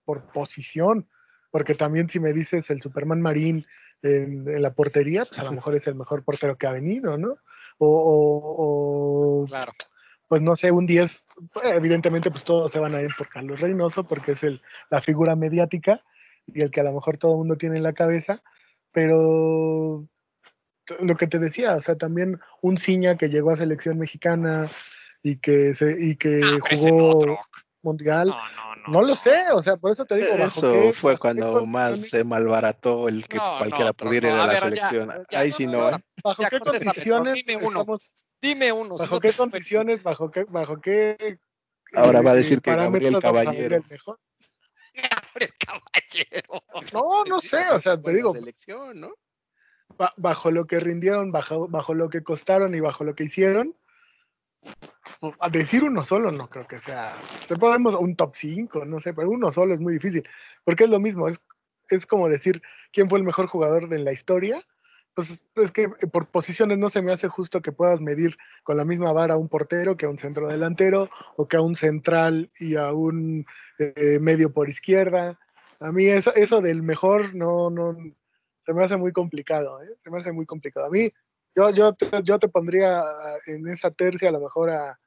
por 0.06 0.32
posición, 0.32 1.08
porque 1.52 1.76
también 1.76 2.10
si 2.10 2.20
me 2.20 2.34
dices 2.34 2.70
el 2.70 2.82
Superman 2.82 3.22
Marín 3.22 3.66
en, 4.02 4.62
la 4.62 4.74
portería, 4.74 5.26
pues 5.26 5.40
a 5.40 5.44
lo 5.44 5.52
mejor 5.52 5.76
es 5.76 5.88
el 5.88 5.96
mejor 5.96 6.24
portero 6.24 6.58
que 6.58 6.68
ha 6.68 6.74
venido, 6.74 7.18
¿no? 7.18 7.38
O, 7.78 9.46
claro. 9.48 9.72
pues 10.28 10.42
no 10.42 10.56
sé, 10.56 10.72
un 10.72 10.86
10, 10.86 11.26
evidentemente 11.64 12.30
pues 12.32 12.44
todos 12.44 12.72
se 12.72 12.80
van 12.80 12.96
a 12.96 13.02
ir 13.02 13.10
por 13.18 13.30
Carlos 13.30 13.62
Reynoso, 13.62 14.08
porque 14.08 14.34
es 14.34 14.44
el, 14.44 14.62
la 14.90 15.02
figura 15.02 15.36
mediática 15.36 16.04
y 16.46 16.62
el 16.62 16.72
que 16.72 16.82
a 16.82 16.84
lo 16.84 16.94
mejor 16.94 17.18
todo 17.18 17.34
el 17.34 17.38
mundo 17.40 17.56
tiene 17.56 17.78
en 17.78 17.84
la 17.84 17.94
cabeza, 17.94 18.42
pero 18.92 20.08
lo 21.02 21.16
que 21.16 21.28
te 21.28 21.40
decía, 21.40 21.76
o 21.76 21.82
sea, 21.82 21.96
también 21.96 22.40
un 22.62 22.78
Ciña 22.78 23.16
que 23.16 23.30
llegó 23.30 23.52
a 23.52 23.56
selección 23.56 23.98
mexicana 23.98 24.70
y 25.22 25.38
que 25.38 25.74
se 25.74 25.96
y 26.00 26.16
que 26.16 26.42
ah, 26.44 26.58
jugó 26.62 27.40
mundial. 27.82 28.28
No, 28.28 28.38
no, 28.38 28.94
no, 28.94 29.02
lo 29.02 29.16
sé, 29.16 29.52
o 29.52 29.62
sea, 29.62 29.78
por 29.78 29.92
eso 29.92 30.06
te 30.06 30.16
digo. 30.16 30.34
eso 30.34 30.94
fue 30.94 31.18
cuando 31.18 31.66
más 31.66 32.10
se 32.10 32.24
malbarató 32.24 33.08
el 33.08 33.28
que 33.28 33.38
cualquiera 33.38 33.94
pudiera 33.94 34.30
ir 34.30 34.36
a, 34.36 34.48
la 34.48 34.60
selección. 34.60 35.12
Ahí 35.32 35.52
sí 35.52 35.68
no. 35.68 35.90
¿eh? 35.90 35.98
¿Bajo 36.24 36.44
qué 36.50 36.60
condiciones? 36.60 37.46
Dime 37.46 37.66
uno. 37.66 37.86
Dime 38.42 38.72
uno. 38.72 38.98
¿Bajo 38.98 39.20
qué 39.20 39.34
condiciones? 39.34 40.04
¿Bajo 40.04 40.32
qué? 40.32 40.46
¿Bajo 40.46 40.80
qué? 40.80 41.40
Ahora 41.96 42.22
va 42.22 42.32
a 42.32 42.36
decir 42.36 42.62
que 42.62 42.76
Gabriel 42.76 43.20
Caballero. 43.20 43.78
El 43.78 43.84
mejor? 43.90 44.20
Gabriel 44.94 45.54
Caballero. 45.60 46.64
No, 46.94 47.24
no 47.26 47.40
sé, 47.40 47.70
o 47.70 47.80
sea, 47.80 48.02
te 48.02 48.14
digo. 48.14 48.34
Selección, 48.34 49.00
¿no? 49.00 49.14
Bajo 50.18 50.52
lo 50.52 50.66
que 50.66 50.80
rindieron, 50.80 51.32
bajo, 51.32 51.68
bajo 51.68 51.94
lo 51.94 52.10
que 52.10 52.24
costaron 52.24 52.74
y 52.76 52.80
bajo 52.80 53.04
lo 53.04 53.16
que 53.16 53.24
hicieron, 53.24 53.76
a 55.40 55.50
decir 55.50 55.84
uno 55.84 56.04
solo 56.04 56.32
no 56.32 56.48
creo 56.48 56.68
que 56.68 56.80
sea. 56.80 57.16
Te 57.48 57.56
podemos 57.56 57.94
un 57.96 58.16
top 58.16 58.36
5, 58.36 58.86
no 58.86 59.00
sé, 59.00 59.14
pero 59.14 59.30
uno 59.30 59.52
solo 59.52 59.74
es 59.74 59.80
muy 59.80 59.94
difícil. 59.94 60.24
Porque 60.64 60.86
es 60.86 60.90
lo 60.90 61.00
mismo, 61.00 61.28
es, 61.28 61.42
es 61.90 62.06
como 62.06 62.30
decir 62.30 62.62
quién 62.92 63.10
fue 63.10 63.20
el 63.20 63.26
mejor 63.26 63.48
jugador 63.48 63.90
de 63.90 64.00
la 64.00 64.12
historia. 64.12 64.62
Pues 65.14 65.42
es 65.56 65.72
que 65.72 65.90
por 65.90 66.28
posiciones 66.28 66.78
no 66.78 66.88
se 66.88 67.02
me 67.02 67.12
hace 67.12 67.28
justo 67.28 67.62
que 67.62 67.74
puedas 67.74 68.00
medir 68.00 68.38
con 68.64 68.78
la 68.78 68.86
misma 68.86 69.12
vara 69.12 69.34
a 69.34 69.38
un 69.38 69.50
portero 69.50 69.98
que 69.98 70.06
a 70.06 70.10
un 70.10 70.18
centro 70.18 70.48
delantero 70.48 71.10
o 71.36 71.48
que 71.48 71.58
a 71.58 71.62
un 71.62 71.76
central 71.76 72.50
y 72.60 72.76
a 72.76 72.94
un 72.94 73.46
eh, 73.80 74.20
medio 74.22 74.54
por 74.54 74.70
izquierda. 74.70 75.38
A 75.82 75.92
mí 75.92 76.06
eso, 76.06 76.34
eso 76.36 76.62
del 76.62 76.84
mejor 76.84 77.36
no, 77.36 77.70
no, 77.70 77.98
se 78.66 78.74
me 78.74 78.84
hace 78.84 78.98
muy 78.98 79.12
complicado, 79.12 79.82
¿eh? 79.82 79.88
se 79.98 80.10
me 80.10 80.20
hace 80.20 80.32
muy 80.32 80.46
complicado. 80.46 80.86
A 80.86 80.90
mí 80.90 81.12
yo, 81.56 81.70
yo, 81.72 81.94
te, 81.94 82.10
yo 82.24 82.40
te 82.40 82.50
pondría 82.50 83.04
en 83.48 83.68
esa 83.68 83.92
tercia 83.92 84.30
a 84.30 84.32
lo 84.34 84.40
mejor 84.40 84.70
a, 84.72 85.00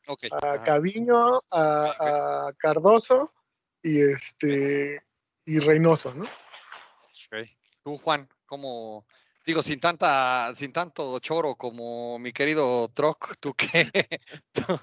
a 0.42 0.62
Caviño, 0.64 1.40
a, 1.50 2.46
a, 2.48 2.52
Cardoso 2.58 3.32
y 3.82 4.00
este 4.00 5.02
y 5.46 5.58
Reynoso, 5.58 6.14
¿no? 6.14 6.24
Okay. 7.26 7.56
Tú, 7.82 7.96
Juan, 7.98 8.28
¿cómo, 8.46 9.06
digo, 9.44 9.62
sin 9.62 9.80
tanta, 9.80 10.52
sin 10.54 10.72
tanto 10.72 11.18
choro 11.18 11.56
como 11.56 12.18
mi 12.18 12.32
querido 12.32 12.88
Troc, 12.88 13.36
¿tú 13.40 13.54
qué, 13.54 13.90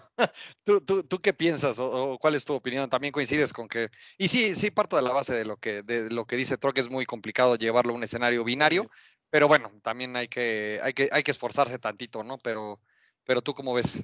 tú, 0.64 0.82
tú, 0.82 1.04
tú, 1.04 1.20
qué 1.20 1.34
piensas 1.34 1.80
o, 1.80 2.18
cuál 2.20 2.36
es 2.36 2.46
tu 2.46 2.54
opinión? 2.54 2.90
También 2.90 3.12
coincides 3.12 3.54
con 3.54 3.68
que, 3.68 3.90
y 4.18 4.28
sí, 4.28 4.56
sí 4.56 4.72
parto 4.72 4.96
de 4.96 5.02
la 5.02 5.14
base 5.14 5.34
de 5.34 5.46
lo 5.46 5.58
que, 5.58 5.82
de 5.84 6.10
lo 6.10 6.26
que 6.26 6.36
dice 6.36 6.58
Troc, 6.58 6.78
es 6.78 6.90
muy 6.90 7.06
complicado 7.06 7.56
llevarlo 7.56 7.94
a 7.94 7.96
un 7.96 8.04
escenario 8.04 8.44
binario, 8.44 8.90
pero 9.30 9.48
bueno, 9.48 9.72
también 9.84 10.16
hay 10.16 10.28
que, 10.28 10.80
hay 10.84 10.94
que, 10.94 11.10
hay 11.12 11.24
que 11.24 11.32
esforzarse 11.32 11.78
tantito, 11.80 12.24
¿no? 12.24 12.38
Pero, 12.40 12.80
pero 13.26 13.42
tú 13.42 13.54
cómo 13.54 13.74
ves? 13.74 14.04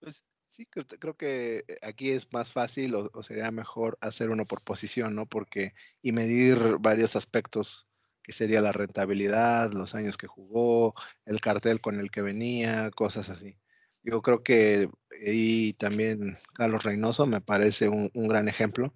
Pues 0.00 0.24
sí, 0.48 0.66
creo, 0.66 1.14
que 1.14 1.64
aquí 1.82 2.10
es 2.10 2.32
más 2.32 2.50
fácil 2.50 2.94
o, 2.94 3.22
sería 3.22 3.50
mejor 3.50 3.98
hacer 4.00 4.30
uno 4.30 4.44
por 4.46 4.62
posición, 4.62 5.14
¿no? 5.14 5.26
Porque 5.26 5.74
y 6.02 6.12
medir 6.12 6.76
varios 6.80 7.16
aspectos 7.16 7.86
que 8.22 8.32
sería 8.32 8.60
la 8.60 8.72
rentabilidad, 8.72 9.72
los 9.72 9.94
años 9.94 10.16
que 10.16 10.26
jugó, 10.26 10.94
el 11.26 11.40
cartel 11.40 11.80
con 11.80 12.00
el 12.00 12.10
que 12.10 12.22
venía, 12.22 12.90
cosas 12.90 13.28
así. 13.30 13.58
Yo 14.02 14.22
creo 14.22 14.42
que 14.42 14.88
y 15.22 15.74
también 15.74 16.38
Carlos 16.54 16.84
Reynoso 16.84 17.26
me 17.26 17.42
parece 17.42 17.88
un, 17.88 18.10
un 18.14 18.28
gran 18.28 18.48
ejemplo 18.48 18.94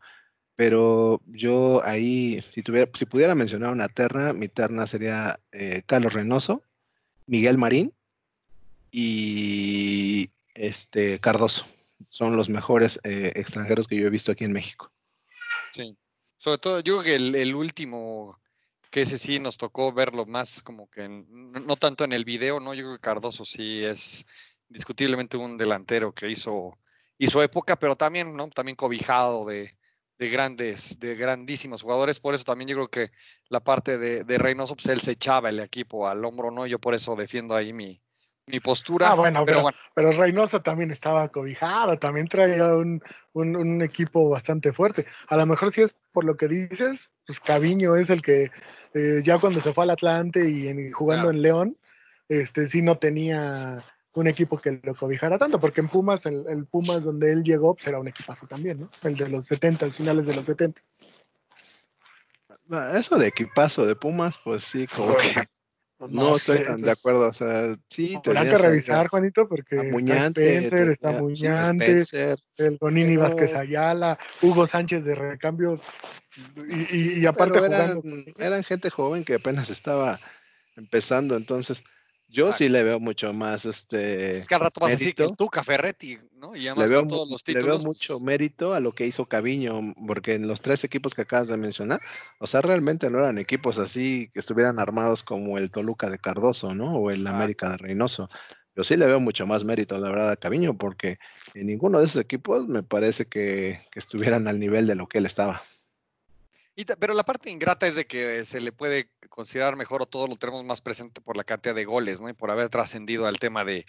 pero 0.56 1.20
yo 1.26 1.82
ahí, 1.84 2.40
si, 2.52 2.62
tuviera, 2.62 2.90
si 2.94 3.06
pudiera 3.06 3.34
mencionar 3.34 3.72
una 3.72 3.88
terna, 3.88 4.32
mi 4.32 4.48
terna 4.48 4.86
sería 4.86 5.40
eh, 5.52 5.82
Carlos 5.86 6.12
Reynoso, 6.12 6.62
Miguel 7.26 7.58
Marín 7.58 7.92
y 8.92 10.30
este 10.54 11.18
Cardoso. 11.18 11.66
Son 12.08 12.36
los 12.36 12.48
mejores 12.48 13.00
eh, 13.02 13.32
extranjeros 13.34 13.88
que 13.88 13.96
yo 13.96 14.06
he 14.06 14.10
visto 14.10 14.30
aquí 14.30 14.44
en 14.44 14.52
México. 14.52 14.92
Sí, 15.72 15.96
sobre 16.38 16.58
todo 16.58 16.80
yo 16.80 17.00
creo 17.00 17.18
que 17.18 17.40
el, 17.42 17.54
último, 17.54 18.38
que 18.90 19.02
ese 19.02 19.18
sí 19.18 19.40
nos 19.40 19.58
tocó 19.58 19.92
verlo 19.92 20.24
más 20.24 20.62
como 20.62 20.88
que 20.88 21.08
no 21.08 21.76
tanto 21.76 22.04
en 22.04 22.12
el 22.12 22.24
video, 22.24 22.60
¿no? 22.60 22.74
Yo 22.74 22.84
creo 22.84 22.94
que 22.96 23.00
Cardoso 23.00 23.44
sí 23.44 23.84
es 23.84 24.24
discutiblemente 24.68 25.36
un 25.36 25.56
delantero 25.56 26.12
que 26.12 26.30
hizo, 26.30 26.78
hizo 27.18 27.42
época, 27.42 27.76
pero 27.76 27.96
también, 27.96 28.36
¿no? 28.36 28.48
También 28.50 28.76
cobijado 28.76 29.44
de, 29.46 29.76
de 30.18 30.28
grandes, 30.28 30.98
de 30.98 31.16
grandísimos 31.16 31.82
jugadores. 31.82 32.20
Por 32.20 32.34
eso 32.34 32.44
también 32.44 32.68
yo 32.68 32.76
creo 32.76 32.88
que 32.88 33.10
la 33.48 33.60
parte 33.60 33.98
de, 33.98 34.24
de 34.24 34.38
Reynoso, 34.38 34.74
pues 34.76 34.86
él 34.86 35.00
se 35.00 35.12
echaba 35.12 35.48
el 35.48 35.60
equipo 35.60 36.06
al 36.08 36.24
hombro, 36.24 36.50
¿no? 36.50 36.66
Yo 36.66 36.78
por 36.78 36.94
eso 36.94 37.16
defiendo 37.16 37.54
ahí 37.54 37.72
mi, 37.72 37.98
mi 38.46 38.60
postura. 38.60 39.10
Ah, 39.10 39.14
bueno, 39.14 39.44
pero, 39.44 39.64
pero, 39.94 40.12
Reynoso 40.12 40.60
también 40.60 40.90
estaba 40.90 41.28
cobijado, 41.28 41.98
también 41.98 42.26
traía 42.28 42.66
un, 42.74 43.00
un, 43.32 43.82
equipo 43.82 44.28
bastante 44.28 44.72
fuerte. 44.72 45.06
A 45.28 45.36
lo 45.36 45.46
mejor 45.46 45.72
si 45.72 45.82
es 45.82 45.94
por 46.12 46.24
lo 46.24 46.36
que 46.36 46.48
dices, 46.48 47.12
pues 47.26 47.40
Caviño 47.40 47.96
es 47.96 48.10
el 48.10 48.22
que 48.22 48.50
eh, 48.94 49.20
ya 49.22 49.38
cuando 49.38 49.60
se 49.60 49.72
fue 49.72 49.84
al 49.84 49.90
Atlante 49.90 50.48
y 50.48 50.90
jugando 50.90 51.30
en 51.30 51.42
León, 51.42 51.78
este 52.28 52.66
sí 52.66 52.82
no 52.82 52.98
tenía 52.98 53.82
un 54.14 54.28
equipo 54.28 54.58
que 54.58 54.80
lo 54.82 54.94
cobijara 54.94 55.38
tanto, 55.38 55.60
porque 55.60 55.80
en 55.80 55.88
Pumas, 55.88 56.24
el, 56.26 56.66
Pumas 56.70 57.04
donde 57.04 57.32
él 57.32 57.42
llegó, 57.42 57.74
pues 57.74 57.86
era 57.86 57.98
un 57.98 58.08
equipazo 58.08 58.46
también, 58.46 58.80
¿no? 58.80 58.90
El 59.02 59.16
de 59.16 59.28
los 59.28 59.46
70, 59.46 59.90
finales 59.90 60.26
de 60.26 60.34
los 60.34 60.46
70. 60.46 60.82
Ah, 62.70 62.92
eso 62.96 63.18
de 63.18 63.28
equipazo 63.28 63.84
de 63.86 63.96
Pumas, 63.96 64.38
pues 64.42 64.64
sí, 64.64 64.86
como 64.86 65.14
que 65.16 65.44
no, 66.08 66.36
estoy 66.36 66.64
tan 66.64 66.80
de 66.80 66.90
acuerdo. 66.90 67.28
O 67.28 67.32
sea, 67.32 67.74
sí, 67.88 68.16
Tendrán 68.22 68.48
que 68.48 68.56
revisar, 68.56 69.08
Juanito, 69.08 69.48
porque 69.48 69.82
Muñante, 69.90 70.58
está 70.58 70.66
Spencer, 70.66 70.88
está 70.88 71.12
Muñante, 71.12 72.04
el 72.56 72.78
Gonini 72.78 73.16
Vázquez 73.16 73.54
Ayala, 73.54 74.18
Hugo 74.42 74.66
Sánchez 74.66 75.04
de 75.04 75.14
recambio, 75.14 75.80
y, 76.68 77.24
aparte 77.26 77.58
jugando. 77.60 78.02
eran 78.38 78.64
gente 78.64 78.90
joven 78.90 79.24
que 79.24 79.34
apenas 79.34 79.70
estaba 79.70 80.18
empezando, 80.76 81.36
entonces 81.36 81.84
yo 82.28 82.52
sí 82.52 82.68
le 82.68 82.82
veo 82.82 82.98
mucho 83.00 83.32
más 83.32 83.64
este. 83.64 84.36
Es 84.36 84.48
que 84.48 84.54
al 84.54 84.62
rato 84.62 84.80
vas 84.80 84.88
a 84.88 84.92
decir 84.92 85.14
que 85.14 85.26
Tuca 85.36 85.62
Ferretti, 85.62 86.18
¿no? 86.32 86.56
Y 86.56 86.66
además 86.66 86.88
le 86.88 86.94
veo, 86.94 87.06
todos 87.06 87.30
los 87.30 87.44
títulos. 87.44 87.64
Le 87.64 87.70
veo 87.76 87.86
mucho 87.86 88.20
mérito 88.20 88.74
a 88.74 88.80
lo 88.80 88.92
que 88.92 89.06
hizo 89.06 89.26
Caviño, 89.26 89.80
porque 90.06 90.34
en 90.34 90.48
los 90.48 90.60
tres 90.60 90.84
equipos 90.84 91.14
que 91.14 91.22
acabas 91.22 91.48
de 91.48 91.56
mencionar, 91.56 92.00
o 92.40 92.46
sea, 92.46 92.60
realmente 92.60 93.08
no 93.10 93.18
eran 93.18 93.38
equipos 93.38 93.78
así 93.78 94.30
que 94.32 94.40
estuvieran 94.40 94.78
armados 94.78 95.22
como 95.22 95.58
el 95.58 95.70
Toluca 95.70 96.10
de 96.10 96.18
Cardoso, 96.18 96.74
¿no? 96.74 96.96
O 96.96 97.10
el 97.10 97.26
América 97.26 97.70
de 97.70 97.76
Reynoso. 97.76 98.28
Yo 98.76 98.82
sí 98.82 98.96
le 98.96 99.06
veo 99.06 99.20
mucho 99.20 99.46
más 99.46 99.62
mérito, 99.62 99.96
la 99.98 100.10
verdad, 100.10 100.32
a 100.32 100.36
Caviño, 100.36 100.76
porque 100.76 101.18
en 101.54 101.68
ninguno 101.68 102.00
de 102.00 102.06
esos 102.06 102.20
equipos 102.20 102.66
me 102.66 102.82
parece 102.82 103.26
que, 103.26 103.78
que 103.92 104.00
estuvieran 104.00 104.48
al 104.48 104.58
nivel 104.58 104.88
de 104.88 104.96
lo 104.96 105.06
que 105.06 105.18
él 105.18 105.26
estaba 105.26 105.62
pero 106.98 107.14
la 107.14 107.22
parte 107.22 107.50
ingrata 107.50 107.86
es 107.86 107.94
de 107.94 108.06
que 108.06 108.44
se 108.44 108.60
le 108.60 108.72
puede 108.72 109.10
considerar 109.28 109.76
mejor 109.76 110.02
o 110.02 110.06
todo 110.06 110.26
lo 110.26 110.36
tenemos 110.36 110.64
más 110.64 110.80
presente 110.80 111.20
por 111.20 111.36
la 111.36 111.44
cantidad 111.44 111.74
de 111.74 111.84
goles, 111.84 112.20
¿no? 112.20 112.28
Y 112.28 112.32
por 112.32 112.50
haber 112.50 112.68
trascendido 112.68 113.26
al 113.26 113.38
tema 113.38 113.64
de, 113.64 113.84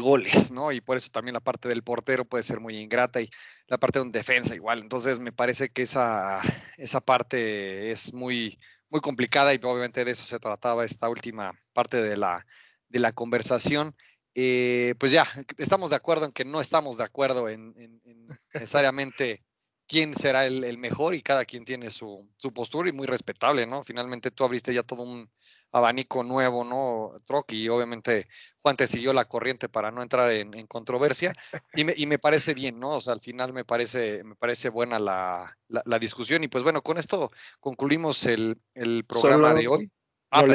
goles, 0.00 0.50
¿no? 0.50 0.70
Y 0.70 0.82
por 0.82 0.98
eso 0.98 1.08
también 1.10 1.32
la 1.32 1.40
parte 1.40 1.66
del 1.66 1.82
portero 1.82 2.26
puede 2.26 2.44
ser 2.44 2.60
muy 2.60 2.76
ingrata 2.76 3.22
y 3.22 3.30
la 3.68 3.78
parte 3.78 3.98
de 3.98 4.04
un 4.04 4.12
defensa 4.12 4.54
igual. 4.54 4.80
Entonces 4.80 5.18
me 5.18 5.32
parece 5.32 5.70
que 5.70 5.82
esa, 5.82 6.42
esa 6.76 7.00
parte 7.00 7.90
es 7.90 8.12
muy, 8.12 8.58
muy 8.90 9.00
complicada 9.00 9.54
y 9.54 9.60
obviamente 9.62 10.04
de 10.04 10.10
eso 10.10 10.26
se 10.26 10.38
trataba 10.38 10.84
esta 10.84 11.08
última 11.08 11.54
parte 11.72 12.02
de 12.02 12.18
la, 12.18 12.44
de 12.88 12.98
la 12.98 13.12
conversación. 13.12 13.96
Eh, 14.34 14.94
pues 14.98 15.10
ya, 15.10 15.26
estamos 15.56 15.88
de 15.88 15.96
acuerdo 15.96 16.26
en 16.26 16.32
que 16.32 16.44
no 16.44 16.60
estamos 16.60 16.98
de 16.98 17.04
acuerdo 17.04 17.48
en 17.48 17.74
necesariamente 18.52 19.42
quién 19.88 20.14
será 20.14 20.46
el, 20.46 20.78
mejor 20.78 21.14
y 21.14 21.22
cada 21.22 21.44
quien 21.44 21.64
tiene 21.64 21.90
su, 21.90 22.28
postura 22.54 22.88
y 22.88 22.92
muy 22.92 23.06
respetable, 23.06 23.66
¿no? 23.66 23.82
Finalmente 23.82 24.30
tú 24.30 24.44
abriste 24.44 24.72
ya 24.72 24.82
todo 24.82 25.02
un 25.02 25.28
abanico 25.72 26.22
nuevo, 26.22 26.64
¿no? 26.64 27.20
Troc, 27.24 27.52
y 27.52 27.68
obviamente 27.68 28.28
Juan 28.62 28.76
te 28.76 28.86
siguió 28.86 29.12
la 29.12 29.26
corriente 29.26 29.68
para 29.68 29.90
no 29.90 30.02
entrar 30.02 30.30
en, 30.30 30.66
controversia, 30.66 31.32
y 31.74 31.84
me, 31.84 31.94
y 31.96 32.06
me, 32.06 32.18
parece 32.18 32.54
bien, 32.54 32.78
¿no? 32.78 32.96
O 32.96 33.00
sea, 33.00 33.14
al 33.14 33.20
final 33.20 33.52
me 33.52 33.64
parece, 33.64 34.22
me 34.24 34.36
parece 34.36 34.68
buena 34.68 34.98
la, 34.98 35.56
la, 35.68 35.98
discusión, 35.98 36.44
y 36.44 36.48
pues 36.48 36.64
bueno, 36.64 36.82
con 36.82 36.98
esto 36.98 37.30
concluimos 37.60 38.24
el, 38.24 38.58
el 38.74 39.04
programa 39.04 39.52
de 39.54 39.68
hoy. 39.68 39.90
Ah, 40.30 40.42
no 40.42 40.54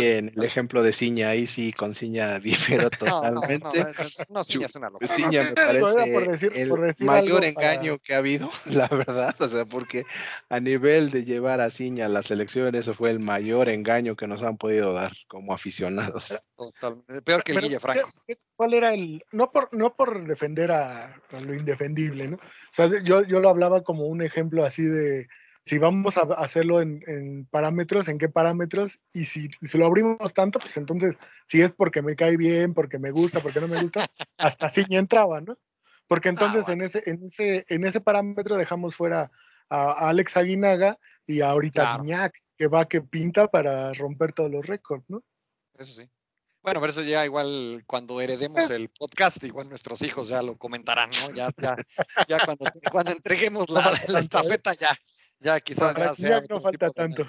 en 0.00 0.30
el 0.36 0.44
ejemplo 0.44 0.80
de 0.80 0.92
Ciña, 0.92 1.30
ahí 1.30 1.48
sí 1.48 1.72
con 1.72 1.92
Ciña 1.92 2.38
difiero 2.40 2.88
totalmente. 2.98 3.84
No, 4.28 4.44
Ciña 4.44 4.66
es 4.66 4.76
una 4.76 4.90
locura. 4.90 5.12
Ciña 5.12 5.42
me 5.42 5.52
parece 5.52 6.46
el 6.54 6.72
mayor 7.00 7.44
engaño 7.44 7.98
que 7.98 8.14
ha 8.14 8.18
habido, 8.18 8.48
la 8.66 8.86
verdad, 8.88 9.34
o 9.40 9.48
sea, 9.48 9.64
porque 9.64 10.04
a 10.48 10.60
nivel 10.60 11.10
de 11.10 11.24
llevar 11.24 11.60
a 11.60 11.70
Ciña 11.70 12.06
a 12.06 12.08
la 12.08 12.22
selección, 12.22 12.74
eso 12.76 12.94
fue 12.94 13.10
el 13.10 13.18
mayor 13.18 13.68
engaño 13.68 14.14
que 14.14 14.28
nos 14.28 14.42
han 14.44 14.56
podido 14.56 14.92
dar 14.92 15.12
como 15.26 15.52
aficionados. 15.52 16.38
Totalmente, 16.56 17.22
peor 17.22 17.42
que 17.42 17.52
el 17.52 17.60
Guille 17.60 17.80
Franco. 17.80 18.10
¿Cuál 18.54 18.74
era 18.74 18.92
el, 18.92 19.24
no 19.32 19.50
por, 19.50 19.72
no 19.72 19.94
por 19.94 20.26
defender 20.26 20.72
a, 20.72 21.20
lo 21.40 21.54
indefendible, 21.54 22.28
¿no? 22.28 22.36
O 22.36 22.72
sea, 22.72 22.88
yo, 23.02 23.22
yo 23.22 23.40
lo 23.40 23.48
hablaba 23.48 23.82
como 23.82 24.06
un 24.06 24.22
ejemplo 24.22 24.64
así 24.64 24.82
de 24.82 25.28
si 25.62 25.78
vamos 25.78 26.16
a 26.16 26.22
hacerlo 26.22 26.80
en, 26.80 27.46
parámetros, 27.50 28.08
en 28.08 28.18
qué 28.18 28.28
parámetros, 28.28 29.00
y 29.12 29.24
si, 29.24 29.48
si, 29.60 29.78
lo 29.78 29.86
abrimos 29.86 30.32
tanto, 30.32 30.58
pues 30.58 30.76
entonces, 30.76 31.16
si 31.46 31.60
es 31.60 31.72
porque 31.72 32.02
me 32.02 32.16
cae 32.16 32.36
bien, 32.36 32.74
porque 32.74 32.98
me 32.98 33.10
gusta, 33.10 33.40
porque 33.40 33.60
no 33.60 33.68
me 33.68 33.80
gusta, 33.80 34.06
hasta 34.38 34.66
así 34.66 34.84
ya 34.88 34.98
entraba, 34.98 35.40
¿no? 35.40 35.58
Porque 36.06 36.28
ah, 36.28 36.32
entonces 36.32 36.68
en, 36.68 36.80
ese, 36.80 37.02
en, 37.06 37.22
ese, 37.22 37.64
en 37.68 37.84
ese 37.84 38.00
parámetro 38.00 38.56
dejamos 38.56 38.96
fuera 38.96 39.30
a, 39.68 40.08
Alex 40.08 40.36
Aguinaga 40.36 40.98
y 41.26 41.42
ahorita 41.42 42.00
claro. 42.02 42.32
que 42.56 42.66
va 42.66 42.88
que 42.88 43.02
pinta 43.02 43.48
para 43.48 43.92
romper 43.92 44.32
todos 44.32 44.50
los 44.50 44.66
récords, 44.66 45.04
¿no? 45.08 45.22
Eso 45.74 45.92
sí. 45.92 46.08
Bueno, 46.62 46.80
pero 46.80 46.90
eso 46.90 47.02
ya 47.02 47.24
igual 47.24 47.84
cuando 47.86 48.20
heredemos 48.20 48.68
el 48.70 48.88
podcast, 48.90 49.42
igual 49.44 49.68
nuestros 49.68 50.02
hijos 50.02 50.28
ya 50.28 50.42
lo 50.42 50.56
comentarán, 50.56 51.10
¿no? 51.22 51.30
Ya, 51.32 51.50
ya, 51.56 51.76
ya 52.28 52.38
cuando, 52.46 52.70
cuando 52.90 53.12
entreguemos 53.12 53.70
la, 53.70 53.98
la 54.08 54.20
estafeta 54.20 54.74
ya, 54.74 54.90
ya 55.38 55.60
quizás 55.60 55.96
ya 55.96 56.14
sea. 56.14 56.42
no 56.48 56.60
falta 56.60 56.90
tanto. 56.90 57.24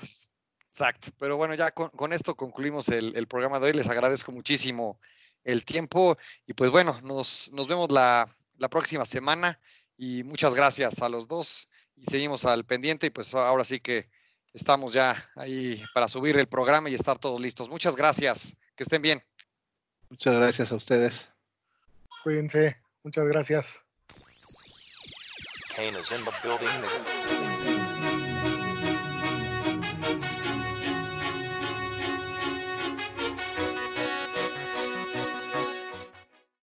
Exacto. 0.70 1.10
Pero 1.18 1.38
bueno, 1.38 1.56
ya 1.56 1.72
con, 1.72 2.14
esto 2.14 2.36
concluimos 2.36 2.90
el, 2.90 3.28
programa 3.28 3.60
de 3.60 3.68
hoy. 3.68 3.74
Les 3.74 3.90
agradezco 3.90 4.32
muchísimo 4.32 5.00
el 5.44 5.66
tiempo. 5.66 6.16
Y 6.46 6.54
pues 6.54 6.72
bueno, 6.72 7.00
nos, 7.04 7.52
nos 7.54 7.68
vemos 7.68 7.92
la, 7.92 8.28
la 8.58 8.70
próxima 8.70 9.06
semana. 9.06 9.60
Y 9.98 10.24
muchas 10.24 10.54
gracias 10.54 11.02
a 11.02 11.10
los 11.10 11.28
dos. 11.28 11.70
Y 11.96 12.06
seguimos 12.06 12.46
al 12.46 12.66
pendiente. 12.66 13.08
Y 13.08 13.10
pues 13.10 13.34
ahora 13.34 13.64
sí 13.64 13.80
que 13.80 14.10
estamos 14.54 14.94
ya 14.94 15.16
ahí 15.36 15.84
para 15.94 16.08
subir 16.08 16.38
el 16.38 16.48
programa 16.48 16.90
y 16.90 16.96
estar 16.96 17.18
todos 17.18 17.40
listos. 17.40 17.70
Muchas 17.70 17.96
gracias. 17.96 18.58
Que 18.76 18.84
estén 18.84 19.02
bien. 19.02 19.22
Muchas 20.10 20.36
gracias 20.36 20.72
a 20.72 20.76
ustedes. 20.76 21.30
Cuídense. 22.24 22.78
Muchas 23.04 23.26
gracias. 23.28 23.82